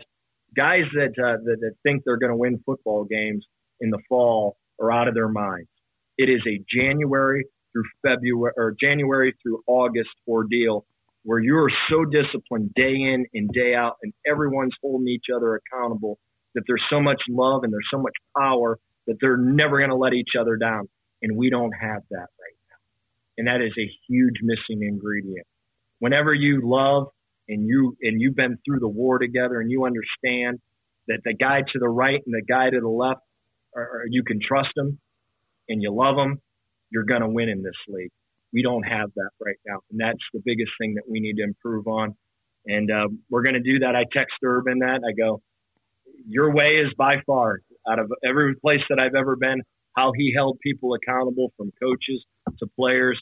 guys 0.55 0.83
that 0.93 1.13
uh, 1.17 1.37
that, 1.43 1.57
that 1.61 1.73
think 1.83 2.03
they're 2.05 2.17
going 2.17 2.31
to 2.31 2.37
win 2.37 2.61
football 2.65 3.05
games 3.05 3.45
in 3.79 3.89
the 3.89 3.99
fall 4.09 4.57
are 4.79 4.91
out 4.91 5.07
of 5.07 5.13
their 5.13 5.29
minds. 5.29 5.69
It 6.17 6.29
is 6.29 6.41
a 6.47 6.61
January 6.69 7.45
through 7.71 7.83
February 8.01 8.53
or 8.57 8.75
January 8.81 9.33
through 9.41 9.61
August 9.67 10.09
ordeal 10.27 10.85
where 11.23 11.39
you 11.39 11.57
are 11.57 11.71
so 11.89 12.05
disciplined 12.05 12.73
day 12.73 12.93
in 12.93 13.25
and 13.33 13.49
day 13.49 13.75
out, 13.75 13.97
and 14.01 14.13
everyone's 14.25 14.73
holding 14.81 15.09
each 15.09 15.25
other 15.35 15.55
accountable. 15.59 16.17
That 16.55 16.63
there's 16.67 16.83
so 16.89 17.01
much 17.01 17.21
love 17.29 17.63
and 17.63 17.71
there's 17.71 17.87
so 17.91 17.99
much 17.99 18.13
power 18.35 18.79
that 19.05 19.17
they're 19.21 19.37
never 19.37 19.77
going 19.77 19.89
to 19.89 19.95
let 19.95 20.13
each 20.13 20.31
other 20.39 20.55
down, 20.55 20.87
and 21.21 21.37
we 21.37 21.49
don't 21.49 21.73
have 21.73 22.01
that 22.09 22.27
right 22.39 22.57
now. 22.69 22.77
And 23.37 23.47
that 23.47 23.61
is 23.61 23.73
a 23.77 23.91
huge 24.07 24.35
missing 24.41 24.81
ingredient 24.81 25.45
whenever 25.99 26.33
you 26.33 26.61
love 26.63 27.07
and 27.47 27.67
you 27.67 27.95
and 28.01 28.21
you've 28.21 28.35
been 28.35 28.57
through 28.65 28.79
the 28.79 28.87
war 28.87 29.19
together 29.19 29.59
and 29.59 29.71
you 29.71 29.85
understand 29.85 30.59
that 31.07 31.19
the 31.23 31.33
guy 31.33 31.61
to 31.61 31.79
the 31.79 31.87
right 31.87 32.21
and 32.25 32.33
the 32.33 32.43
guy 32.47 32.69
to 32.69 32.79
the 32.79 32.87
left 32.87 33.21
are 33.75 34.03
you 34.09 34.23
can 34.23 34.39
trust 34.45 34.69
them 34.75 34.99
and 35.69 35.81
you 35.81 35.93
love 35.93 36.15
them 36.15 36.41
you're 36.89 37.03
going 37.03 37.21
to 37.21 37.29
win 37.29 37.49
in 37.49 37.63
this 37.63 37.75
league. 37.87 38.11
We 38.53 38.63
don't 38.63 38.83
have 38.83 39.11
that 39.15 39.29
right 39.43 39.57
now 39.65 39.79
and 39.91 39.99
that's 39.99 40.23
the 40.33 40.41
biggest 40.43 40.71
thing 40.79 40.95
that 40.95 41.03
we 41.09 41.19
need 41.19 41.35
to 41.37 41.43
improve 41.43 41.87
on. 41.87 42.15
And 42.65 42.91
uh, 42.91 43.07
we're 43.29 43.43
going 43.43 43.55
to 43.55 43.59
do 43.61 43.79
that. 43.79 43.95
I 43.95 44.03
text 44.11 44.35
Urban 44.43 44.79
that. 44.79 45.01
I 45.07 45.13
go 45.13 45.41
your 46.27 46.53
way 46.53 46.81
is 46.85 46.93
by 46.97 47.15
far 47.25 47.59
out 47.89 47.99
of 47.99 48.11
every 48.25 48.55
place 48.55 48.81
that 48.89 48.99
i've 48.99 49.13
ever 49.15 49.35
been 49.35 49.61
how 49.97 50.11
he 50.15 50.31
held 50.35 50.59
people 50.59 50.93
accountable 50.93 51.51
from 51.57 51.71
coaches 51.81 52.23
to 52.59 52.67
players. 52.75 53.19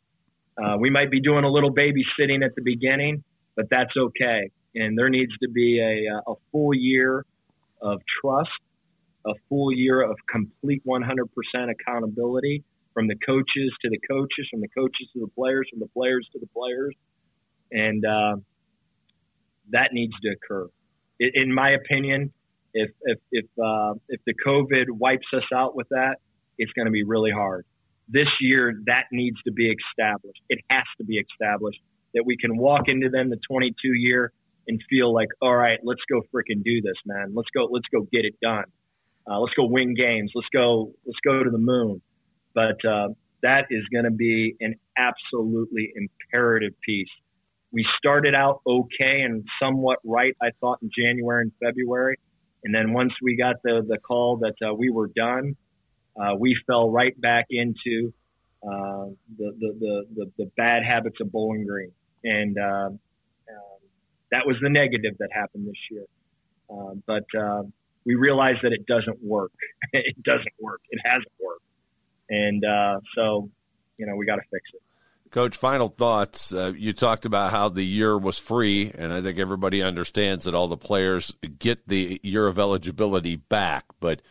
Uh, 0.61 0.75
we 0.77 0.89
might 0.89 1.09
be 1.09 1.21
doing 1.21 1.45
a 1.45 1.49
little 1.49 1.73
babysitting 1.73 2.43
at 2.43 2.53
the 2.55 2.61
beginning, 2.63 3.23
but 3.55 3.65
that's 3.71 3.95
okay. 3.97 4.51
And 4.75 4.97
there 4.97 5.09
needs 5.09 5.31
to 5.41 5.49
be 5.49 5.79
a, 5.79 6.13
a 6.29 6.35
full 6.51 6.73
year 6.73 7.25
of 7.81 8.01
trust, 8.21 8.49
a 9.25 9.31
full 9.47 9.73
year 9.73 10.01
of 10.01 10.17
complete 10.29 10.83
100% 10.85 11.27
accountability 11.71 12.63
from 12.95 13.07
the 13.07 13.15
coaches 13.23 13.71
to 13.83 13.89
the 13.91 13.99
coaches, 14.09 14.47
from 14.49 14.61
the 14.61 14.67
coaches 14.69 15.07
to 15.13 15.19
the 15.19 15.27
players, 15.37 15.67
from 15.69 15.79
the 15.79 15.89
players 15.89 16.27
to 16.33 16.39
the 16.39 16.47
players. 16.47 16.95
And 17.71 18.03
uh, 18.03 18.37
that 19.71 19.89
needs 19.93 20.13
to 20.23 20.29
occur. 20.31 20.67
In 21.19 21.53
my 21.53 21.71
opinion, 21.71 22.33
if, 22.73 22.89
if, 23.03 23.19
if, 23.31 23.45
uh, 23.63 23.93
if 24.09 24.19
the 24.25 24.33
COVID 24.45 24.85
wipes 24.89 25.27
us 25.35 25.43
out 25.53 25.75
with 25.75 25.87
that, 25.89 26.15
it's 26.57 26.71
going 26.73 26.87
to 26.87 26.91
be 26.91 27.03
really 27.03 27.31
hard 27.31 27.65
this 28.07 28.27
year 28.39 28.73
that 28.85 29.05
needs 29.11 29.37
to 29.43 29.51
be 29.51 29.71
established. 29.71 30.41
It 30.49 30.59
has 30.69 30.83
to 30.97 31.03
be 31.03 31.17
established 31.17 31.79
that 32.13 32.23
we 32.25 32.37
can 32.37 32.57
walk 32.57 32.83
into 32.87 33.09
them 33.09 33.29
the 33.29 33.39
22 33.49 33.93
year 33.93 34.31
and 34.67 34.81
feel 34.89 35.13
like, 35.13 35.27
all 35.41 35.55
right, 35.55 35.79
let's 35.83 36.01
go 36.11 36.21
freaking 36.33 36.63
do 36.63 36.81
this, 36.81 36.95
man. 37.05 37.33
Let's 37.33 37.49
go, 37.55 37.67
let's 37.69 37.87
go 37.91 38.01
get 38.11 38.25
it 38.25 38.35
done. 38.41 38.65
Uh, 39.29 39.39
let's 39.39 39.53
go 39.55 39.65
win 39.65 39.95
games. 39.95 40.31
Let's 40.35 40.47
go, 40.53 40.93
let's 41.05 41.19
go 41.25 41.43
to 41.43 41.49
the 41.49 41.57
moon. 41.57 42.01
But 42.55 42.83
uh, 42.89 43.09
that 43.43 43.65
is 43.69 43.83
going 43.93 44.05
to 44.05 44.11
be 44.11 44.55
an 44.61 44.75
absolutely 44.97 45.93
imperative 45.95 46.73
piece. 46.83 47.09
We 47.71 47.85
started 47.97 48.33
out 48.33 48.61
okay 48.65 49.21
and 49.21 49.45
somewhat 49.61 49.99
right, 50.05 50.35
I 50.41 50.49
thought, 50.61 50.79
in 50.81 50.89
January 50.97 51.43
and 51.43 51.51
February. 51.63 52.15
And 52.63 52.73
then 52.73 52.93
once 52.93 53.11
we 53.21 53.37
got 53.37 53.57
the, 53.63 53.85
the 53.87 53.97
call 53.99 54.37
that 54.37 54.55
uh, 54.67 54.73
we 54.73 54.89
were 54.89 55.07
done, 55.07 55.55
uh, 56.19 56.35
we 56.39 56.57
fell 56.65 56.89
right 56.89 57.19
back 57.19 57.45
into 57.49 58.13
uh, 58.63 59.11
the, 59.37 59.51
the, 59.59 59.75
the, 59.79 60.05
the, 60.15 60.31
the 60.37 60.51
bad 60.57 60.83
habits 60.83 61.17
of 61.21 61.31
Bowling 61.31 61.67
Green. 61.67 61.91
And 62.23 62.57
uh, 62.57 62.89
um, 62.89 62.99
that 64.31 64.47
was 64.47 64.55
the 64.61 64.69
negative 64.69 65.17
that 65.19 65.29
happened 65.31 65.67
this 65.67 65.75
year. 65.91 66.05
Uh, 66.69 66.95
but 67.05 67.25
uh, 67.39 67.63
we 68.05 68.15
realized 68.15 68.59
that 68.63 68.71
it 68.71 68.85
doesn't 68.87 69.21
work. 69.21 69.51
it 69.93 70.23
doesn't 70.23 70.55
work. 70.59 70.81
It 70.89 71.01
hasn't 71.05 71.31
worked. 71.43 71.64
And 72.35 72.65
uh, 72.65 72.99
so, 73.15 73.49
you 73.97 74.05
know, 74.05 74.15
we 74.15 74.25
got 74.25 74.35
to 74.35 74.41
fix 74.51 74.63
it. 74.73 74.81
Coach, 75.31 75.57
final 75.57 75.89
thoughts. 75.89 76.53
Uh, 76.53 76.73
you 76.75 76.93
talked 76.93 77.25
about 77.25 77.51
how 77.51 77.69
the 77.69 77.83
year 77.83 78.17
was 78.17 78.37
free, 78.37 78.91
and 78.97 79.11
I 79.11 79.21
think 79.21 79.37
everybody 79.37 79.81
understands 79.81 80.45
that 80.45 80.53
all 80.53 80.67
the 80.67 80.77
players 80.77 81.33
get 81.59 81.87
the 81.87 82.19
year 82.23 82.47
of 82.47 82.59
eligibility 82.59 83.35
back. 83.35 83.85
But 83.99 84.21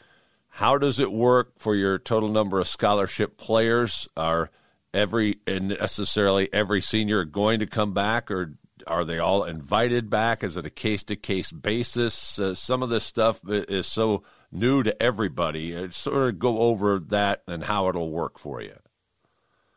how 0.49 0.79
does 0.79 0.99
it 0.99 1.13
work 1.13 1.59
for 1.59 1.75
your 1.75 1.99
total 1.99 2.29
number 2.29 2.61
of 2.61 2.69
scholarship 2.69 3.37
players? 3.37 4.09
Are 4.17 4.51
every 4.95 5.41
and 5.47 5.69
necessarily 5.69 6.51
every 6.53 6.81
senior 6.81 7.25
going 7.25 7.61
to 7.61 7.67
come 7.67 7.93
back, 7.93 8.31
or 8.31 8.55
are 8.87 9.05
they 9.05 9.19
all 9.19 9.45
invited 9.45 10.09
back? 10.09 10.45
Is 10.45 10.57
it 10.57 10.67
a 10.67 10.71
case 10.71 11.03
to 11.05 11.17
case 11.17 11.53
basis? 11.53 12.39
Uh, 12.39 12.55
some 12.55 12.83
of 12.83 12.89
this 12.89 13.05
stuff 13.05 13.41
is 13.47 13.87
so 13.87 14.23
new 14.55 14.83
to 14.83 15.03
everybody. 15.03 15.75
Uh, 15.75 15.91
sort 15.91 16.29
of 16.29 16.39
go 16.39 16.61
over 16.61 16.99
that 16.99 17.43
and 17.47 17.65
how 17.65 17.89
it'll 17.89 18.11
work 18.11 18.39
for 18.39 18.63
you. 18.63 18.77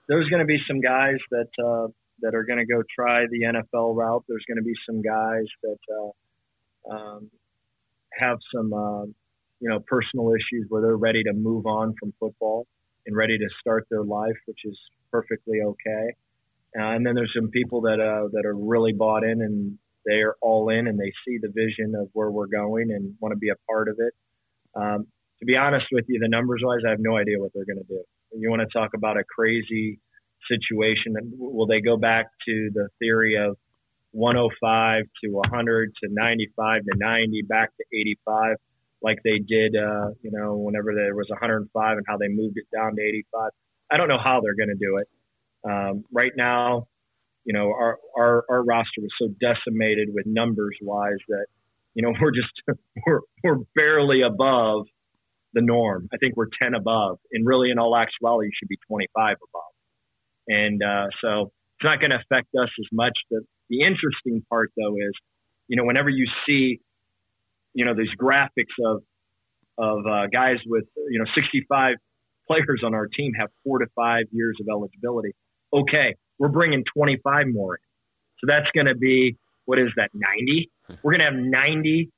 There's 0.08 0.30
going 0.30 0.40
to 0.40 0.46
be 0.46 0.60
some 0.68 0.80
guys 0.80 1.18
that 1.32 1.50
uh, 1.62 1.88
that 2.22 2.34
are 2.34 2.44
going 2.44 2.60
to 2.60 2.66
go 2.66 2.82
try 2.96 3.26
the 3.30 3.42
NFL 3.44 3.96
route. 3.96 4.24
There's 4.28 4.46
going 4.48 4.58
to 4.58 4.64
be 4.64 4.76
some 4.86 5.02
guys 5.02 5.46
that 5.64 5.78
uh, 6.90 6.94
um, 6.94 7.32
have 8.14 8.38
some 8.56 8.72
uh, 8.74 9.04
you 9.60 9.70
know 9.70 9.80
personal 9.82 10.32
issues 10.32 10.68
where 10.70 10.82
they're 10.82 10.96
ready 10.96 11.24
to 11.24 11.34
move 11.34 11.66
on 11.66 11.96
from 12.00 12.14
football 12.20 12.68
and 13.06 13.16
ready 13.16 13.38
to 13.38 13.48
start 13.60 13.88
their 13.90 14.04
life, 14.04 14.38
which 14.46 14.60
is 14.64 14.78
perfectly 15.12 15.60
okay. 15.62 16.14
Uh, 16.78 16.92
and 16.92 17.06
then 17.06 17.16
there's 17.16 17.34
some 17.36 17.50
people 17.50 17.82
that 17.82 18.00
uh, 18.00 18.30
that 18.32 18.46
are 18.46 18.56
really 18.56 18.94
bought 18.94 19.24
in 19.24 19.42
and 19.42 19.78
they 20.06 20.22
are 20.22 20.36
all 20.42 20.70
in 20.70 20.88
and 20.88 20.98
they 20.98 21.12
see 21.26 21.38
the 21.38 21.50
vision 21.50 21.94
of 21.96 22.08
where 22.14 22.32
we're 22.32 22.48
going 22.48 22.92
and 22.92 23.16
want 23.20 23.34
to 23.34 23.38
be 23.38 23.50
a 23.50 23.56
part 23.70 23.90
of 23.90 23.96
it. 24.00 24.14
Um, 24.78 25.08
to 25.40 25.46
be 25.46 25.56
honest 25.56 25.86
with 25.92 26.06
you, 26.08 26.20
the 26.20 26.28
numbers 26.28 26.62
wise, 26.64 26.80
I 26.86 26.92
have 26.92 27.00
no 27.00 27.18
idea 27.18 27.40
what 27.40 27.52
they're 27.54 27.66
going 27.66 27.84
to 27.84 27.88
do. 27.88 28.04
You 28.34 28.50
want 28.50 28.62
to 28.62 28.78
talk 28.78 28.92
about 28.96 29.18
a 29.18 29.24
crazy 29.24 30.00
situation? 30.50 31.16
Will 31.38 31.68
they 31.68 31.82
go 31.82 31.98
back 31.98 32.28
to 32.48 32.70
the 32.74 32.90
theory 33.00 33.36
of 33.38 33.56
105 34.12 35.04
to 35.24 35.30
100 35.30 35.92
to 36.04 36.10
95 36.12 36.84
to 36.84 36.98
90 36.98 37.42
back 37.44 37.70
to 37.78 37.84
85 37.94 38.56
like 39.02 39.20
they 39.24 39.38
did, 39.38 39.76
uh, 39.76 40.10
you 40.24 40.32
know, 40.32 40.56
whenever 40.56 40.94
there 40.96 41.14
was 41.14 41.28
105 41.30 41.98
and 41.98 42.06
how 42.08 42.18
they 42.18 42.28
moved 42.28 42.58
it 42.58 42.66
down 42.76 42.96
to 42.96 43.02
85? 43.02 43.52
I 43.92 43.98
don't 43.98 44.08
know 44.08 44.18
how 44.22 44.42
they're 44.42 44.56
going 44.56 44.76
to 44.76 44.86
do 44.86 44.98
it. 44.98 45.08
Um, 45.70 46.04
right 46.12 46.32
now, 46.36 46.88
you 47.46 47.54
know, 47.54 47.72
our, 47.72 47.98
our, 48.18 48.44
our 48.50 48.64
roster 48.64 49.02
was 49.02 49.12
so 49.22 49.30
decimated 49.40 50.10
with 50.12 50.26
numbers 50.26 50.76
wise 50.82 51.20
that, 51.30 51.46
you 51.94 52.04
know, 52.04 52.14
we're 52.22 52.32
just, 52.32 52.80
we're, 53.06 53.22
we're 53.44 53.64
barely 53.76 54.22
above 54.22 54.86
the 55.54 55.62
norm. 55.62 56.10
I 56.14 56.18
think 56.18 56.36
we're 56.36 56.50
10 56.62 56.76
above 56.76 57.20
and 57.32 57.46
really 57.46 57.72
in 57.72 57.80
all 57.80 57.96
actuality, 57.96 58.48
you 58.48 58.52
should 58.60 58.70
be 58.70 58.78
25 58.88 59.38
above. 59.50 59.62
And, 60.48 60.82
uh, 60.84 61.08
so 61.22 61.52
it's 61.78 61.84
not 61.84 62.00
going 62.00 62.12
to 62.12 62.18
affect 62.18 62.48
us 62.56 62.70
as 62.80 62.88
much. 62.92 63.14
The, 63.30 63.42
the 63.70 63.82
interesting 63.82 64.44
part 64.50 64.72
though 64.78 64.96
is, 64.96 65.14
you 65.68 65.78
know, 65.78 65.84
whenever 65.84 66.10
you 66.10 66.28
see, 66.46 66.80
you 67.74 67.86
know, 67.86 67.94
these 67.94 68.14
graphics 68.20 68.76
of, 68.84 69.04
of, 69.78 70.06
uh, 70.06 70.28
guys 70.34 70.58
with, 70.66 70.86
you 71.10 71.20
know, 71.20 71.26
65 71.36 71.96
players 72.48 72.82
on 72.86 72.94
our 72.94 73.08
team 73.08 73.34
have 73.40 73.50
four 73.64 73.80
to 73.80 73.86
five 73.96 74.26
years 74.32 74.56
of 74.62 74.68
eligibility 74.70 75.34
okay, 75.74 76.16
we're 76.40 76.50
bringing 76.50 76.84
25 76.96 77.48
more 77.48 77.76
in. 77.76 77.82
So 78.40 78.48
that's 78.48 78.70
going 78.74 78.88
to 78.88 78.96
be, 78.96 79.38
what 79.68 79.80
is 79.80 79.90
that, 79.98 80.10
90? 80.14 80.72
We're 81.04 81.12
going 81.12 81.20
to 81.20 81.26
have 81.26 81.36
90 81.36 82.10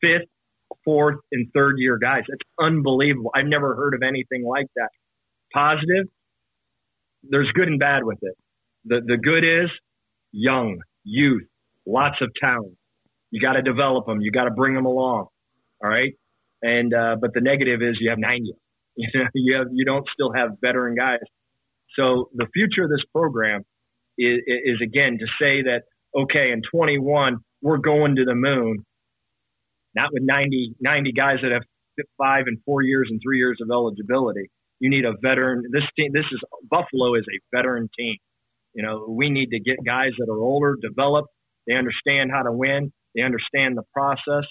fifth, 0.00 0.28
fourth, 0.84 1.18
and 1.32 1.48
third 1.52 1.78
year 1.78 1.98
guys. 1.98 2.22
That's 2.28 2.40
unbelievable. 2.58 3.32
I've 3.34 3.46
never 3.46 3.74
heard 3.74 3.94
of 3.94 4.02
anything 4.02 4.44
like 4.46 4.66
that. 4.76 4.88
Positive, 5.52 6.06
there's 7.28 7.50
good 7.52 7.68
and 7.68 7.80
bad 7.80 8.04
with 8.04 8.18
it. 8.22 8.36
The, 8.84 9.00
the 9.04 9.16
good 9.16 9.44
is 9.44 9.70
young, 10.32 10.78
youth, 11.02 11.44
lots 11.84 12.16
of 12.20 12.30
talent. 12.42 12.76
You 13.30 13.40
got 13.40 13.54
to 13.54 13.62
develop 13.62 14.06
them. 14.06 14.20
You 14.20 14.30
got 14.30 14.44
to 14.44 14.52
bring 14.52 14.74
them 14.74 14.86
along. 14.86 15.26
All 15.82 15.90
right. 15.90 16.12
And, 16.62 16.94
uh, 16.94 17.16
but 17.20 17.34
the 17.34 17.40
negative 17.40 17.82
is 17.82 17.96
you 18.00 18.10
have 18.10 18.18
90. 18.18 18.54
You 18.96 19.08
know, 19.12 19.26
you 19.34 19.56
have, 19.56 19.66
you 19.72 19.84
don't 19.84 20.06
still 20.14 20.32
have 20.32 20.50
veteran 20.60 20.94
guys. 20.94 21.18
So 21.98 22.30
the 22.32 22.46
future 22.54 22.84
of 22.84 22.90
this 22.90 23.02
program 23.12 23.62
is, 24.16 24.38
is 24.46 24.80
again 24.80 25.18
to 25.18 25.26
say 25.40 25.62
that, 25.62 25.82
okay, 26.16 26.52
in 26.52 26.62
21, 26.72 27.38
we're 27.62 27.78
going 27.78 28.16
to 28.16 28.24
the 28.24 28.34
moon, 28.34 28.84
not 29.94 30.12
with 30.12 30.22
90, 30.24 30.74
90 30.80 31.12
guys 31.12 31.36
that 31.42 31.52
have 31.52 31.62
five 32.18 32.44
and 32.46 32.58
four 32.64 32.82
years 32.82 33.08
and 33.10 33.20
three 33.24 33.38
years 33.38 33.58
of 33.62 33.70
eligibility. 33.70 34.50
You 34.80 34.90
need 34.90 35.04
a 35.04 35.12
veteran. 35.22 35.62
This 35.72 35.84
team, 35.96 36.10
this 36.12 36.24
is 36.32 36.40
Buffalo 36.70 37.14
is 37.14 37.24
a 37.32 37.56
veteran 37.56 37.88
team. 37.98 38.16
You 38.74 38.82
know, 38.82 39.06
we 39.08 39.30
need 39.30 39.50
to 39.50 39.60
get 39.60 39.76
guys 39.86 40.10
that 40.18 40.30
are 40.30 40.40
older, 40.40 40.76
developed. 40.80 41.28
They 41.66 41.76
understand 41.76 42.30
how 42.32 42.42
to 42.42 42.52
win. 42.52 42.92
They 43.14 43.22
understand 43.22 43.76
the 43.76 43.84
process. 43.92 44.44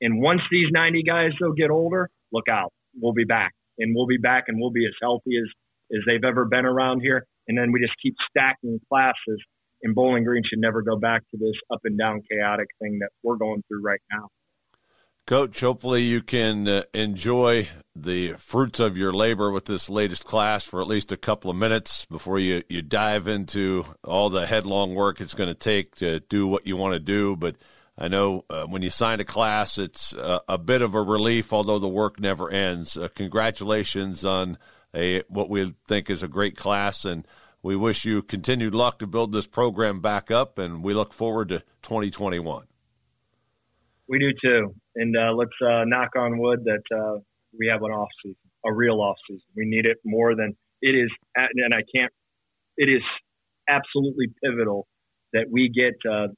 And 0.00 0.22
once 0.22 0.40
these 0.50 0.68
90 0.72 1.02
guys 1.02 1.30
though 1.40 1.52
get 1.52 1.70
older, 1.70 2.08
look 2.32 2.48
out. 2.50 2.72
We'll 3.00 3.12
be 3.12 3.24
back, 3.24 3.52
and 3.78 3.94
we'll 3.94 4.06
be 4.06 4.16
back, 4.16 4.44
and 4.48 4.58
we'll 4.58 4.70
be 4.70 4.86
as 4.86 4.94
healthy 5.00 5.36
as 5.38 5.48
as 5.94 6.02
they've 6.06 6.24
ever 6.24 6.44
been 6.44 6.66
around 6.66 7.00
here. 7.00 7.24
And 7.46 7.56
then 7.56 7.72
we 7.72 7.80
just 7.80 7.94
keep 8.02 8.14
stacking 8.30 8.78
classes. 8.88 9.42
And 9.82 9.94
Bowling 9.94 10.24
Green 10.24 10.42
should 10.48 10.60
never 10.60 10.82
go 10.82 10.96
back 10.96 11.22
to 11.30 11.36
this 11.36 11.54
up 11.72 11.80
and 11.84 11.98
down 11.98 12.22
chaotic 12.30 12.68
thing 12.80 12.98
that 13.00 13.10
we're 13.22 13.36
going 13.36 13.62
through 13.68 13.82
right 13.82 14.00
now. 14.10 14.28
Coach, 15.26 15.60
hopefully 15.60 16.02
you 16.02 16.22
can 16.22 16.66
uh, 16.66 16.82
enjoy 16.94 17.68
the 17.94 18.32
fruits 18.38 18.80
of 18.80 18.96
your 18.96 19.12
labor 19.12 19.50
with 19.50 19.66
this 19.66 19.90
latest 19.90 20.24
class 20.24 20.64
for 20.64 20.80
at 20.80 20.86
least 20.86 21.12
a 21.12 21.18
couple 21.18 21.50
of 21.50 21.56
minutes 21.56 22.06
before 22.06 22.38
you, 22.38 22.62
you 22.70 22.80
dive 22.80 23.28
into 23.28 23.84
all 24.02 24.30
the 24.30 24.46
headlong 24.46 24.94
work 24.94 25.20
it's 25.20 25.34
going 25.34 25.48
to 25.48 25.54
take 25.54 25.96
to 25.96 26.20
do 26.20 26.46
what 26.46 26.66
you 26.66 26.78
want 26.78 26.94
to 26.94 26.98
do. 26.98 27.36
But 27.36 27.56
I 27.98 28.08
know 28.08 28.46
uh, 28.48 28.64
when 28.64 28.80
you 28.80 28.88
sign 28.88 29.20
a 29.20 29.24
class, 29.24 29.76
it's 29.76 30.14
uh, 30.14 30.38
a 30.48 30.56
bit 30.56 30.80
of 30.80 30.94
a 30.94 31.02
relief, 31.02 31.52
although 31.52 31.78
the 31.78 31.88
work 31.88 32.18
never 32.18 32.48
ends. 32.48 32.96
Uh, 32.96 33.08
congratulations 33.14 34.24
on 34.24 34.56
a 34.94 35.22
what 35.28 35.50
we 35.50 35.74
think 35.86 36.08
is 36.08 36.22
a 36.22 36.28
great 36.28 36.56
class, 36.56 37.04
and 37.04 37.26
we 37.68 37.76
wish 37.76 38.06
you 38.06 38.22
continued 38.22 38.74
luck 38.74 38.98
to 38.98 39.06
build 39.06 39.30
this 39.30 39.46
program 39.46 40.00
back 40.00 40.30
up, 40.30 40.58
and 40.58 40.82
we 40.82 40.94
look 40.94 41.12
forward 41.12 41.50
to 41.50 41.58
2021. 41.82 42.64
We 44.08 44.18
do 44.18 44.30
too, 44.42 44.74
and 44.96 45.14
uh, 45.14 45.34
let's 45.34 45.52
uh, 45.62 45.84
knock 45.84 46.16
on 46.16 46.38
wood 46.38 46.64
that 46.64 46.96
uh, 46.96 47.18
we 47.58 47.68
have 47.70 47.82
an 47.82 47.90
off 47.90 48.08
season, 48.22 48.38
a 48.64 48.72
real 48.72 49.02
off 49.02 49.18
season. 49.28 49.44
We 49.54 49.66
need 49.66 49.84
it 49.84 49.98
more 50.02 50.34
than 50.34 50.56
it 50.80 50.92
is, 50.92 51.10
and 51.36 51.74
I 51.74 51.82
can't. 51.94 52.10
It 52.78 52.88
is 52.88 53.02
absolutely 53.68 54.28
pivotal 54.42 54.86
that 55.34 55.44
we 55.50 55.68
get 55.68 55.92
uh, 56.10 56.28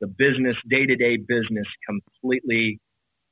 the 0.00 0.06
business, 0.06 0.56
day 0.70 0.86
to 0.86 0.96
day 0.96 1.18
business, 1.18 1.66
completely. 1.86 2.80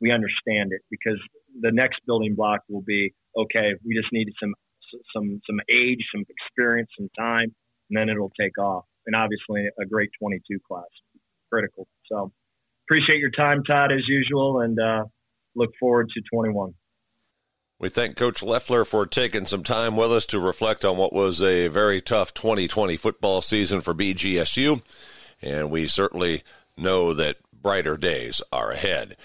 We 0.03 0.13
understand 0.13 0.73
it 0.73 0.83
because 0.91 1.19
the 1.59 1.73
next 1.73 2.01
building 2.07 2.35
block 2.35 2.61
will 2.69 2.83
be 2.83 3.15
okay. 3.35 3.73
We 3.87 3.95
just 3.95 4.13
need 4.13 4.29
some 4.39 4.53
some 5.15 5.41
some 5.47 5.61
age, 5.71 6.01
some 6.15 6.25
experience, 6.29 6.91
some 6.99 7.09
time, 7.19 7.55
and 7.91 7.99
then 7.99 8.09
it'll 8.09 8.33
take 8.39 8.59
off. 8.59 8.85
And 9.07 9.17
obviously, 9.17 9.67
a 9.81 9.87
great 9.87 10.11
22 10.21 10.59
class, 10.67 10.85
critical. 11.51 11.87
So 12.11 12.33
appreciate 12.87 13.19
your 13.19 13.31
time, 13.31 13.65
Todd, 13.65 13.93
as 13.93 14.07
usual, 14.07 14.61
and 14.61 14.79
uh, 14.79 15.05
look 15.55 15.71
forward 15.81 16.11
to 16.15 16.21
21. 16.33 16.75
We 17.81 17.89
thank 17.89 18.17
Coach 18.17 18.43
Loeffler 18.43 18.85
for 18.85 19.07
taking 19.07 19.47
some 19.47 19.63
time 19.63 19.97
with 19.97 20.11
us 20.11 20.27
to 20.27 20.41
reflect 20.41 20.85
on 20.85 20.97
what 20.97 21.13
was 21.13 21.41
a 21.41 21.69
very 21.69 22.01
tough 22.01 22.35
2020 22.35 22.97
football 22.97 23.41
season 23.41 23.81
for 23.81 23.95
BGSU, 23.95 24.83
and 25.41 25.71
we 25.71 25.87
certainly 25.87 26.43
know 26.77 27.15
that 27.15 27.37
brighter 27.53 27.97
days 27.97 28.43
are 28.53 28.73
ahead. 28.73 29.17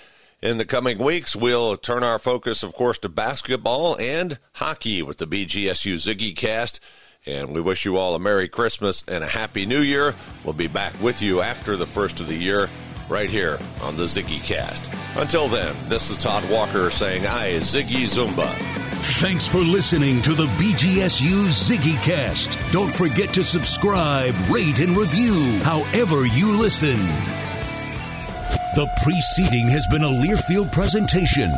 In 0.43 0.57
the 0.57 0.65
coming 0.65 0.97
weeks, 0.97 1.37
we'll 1.37 1.77
turn 1.77 2.03
our 2.03 2.19
focus, 2.19 2.63
of 2.63 2.73
course, 2.73 2.97
to 2.97 3.07
basketball 3.07 3.95
and 3.95 4.37
hockey 4.51 5.01
with 5.01 5.17
the 5.17 5.25
BGSU 5.25 5.93
Ziggy 5.93 6.35
cast. 6.35 6.81
And 7.25 7.53
we 7.53 7.61
wish 7.61 7.85
you 7.85 7.95
all 7.95 8.13
a 8.13 8.19
Merry 8.19 8.49
Christmas 8.49 9.05
and 9.07 9.23
a 9.23 9.27
Happy 9.27 9.65
New 9.65 9.79
Year. 9.79 10.13
We'll 10.43 10.53
be 10.53 10.67
back 10.67 11.01
with 11.01 11.21
you 11.21 11.39
after 11.39 11.77
the 11.77 11.85
first 11.85 12.19
of 12.19 12.27
the 12.27 12.35
year, 12.35 12.67
right 13.07 13.29
here 13.29 13.57
on 13.83 13.95
the 13.95 14.03
Ziggy 14.03 14.43
cast. 14.43 14.83
Until 15.15 15.47
then, 15.47 15.73
this 15.87 16.09
is 16.09 16.17
Todd 16.17 16.43
Walker 16.51 16.91
saying, 16.91 17.25
I 17.25 17.53
Ziggy 17.59 18.03
Zoomba. 18.03 18.53
Thanks 19.21 19.47
for 19.47 19.59
listening 19.59 20.21
to 20.23 20.33
the 20.33 20.47
BGSU 20.57 21.47
Ziggy 21.47 21.95
Cast. 22.03 22.59
Don't 22.73 22.93
forget 22.93 23.33
to 23.35 23.45
subscribe, 23.45 24.33
rate, 24.49 24.79
and 24.79 24.97
review 24.97 25.59
however 25.61 26.25
you 26.25 26.57
listen. 26.57 26.99
The 28.75 28.87
preceding 29.03 29.67
has 29.67 29.85
been 29.85 30.03
a 30.03 30.09
Learfield 30.09 30.71
presentation. 30.71 31.51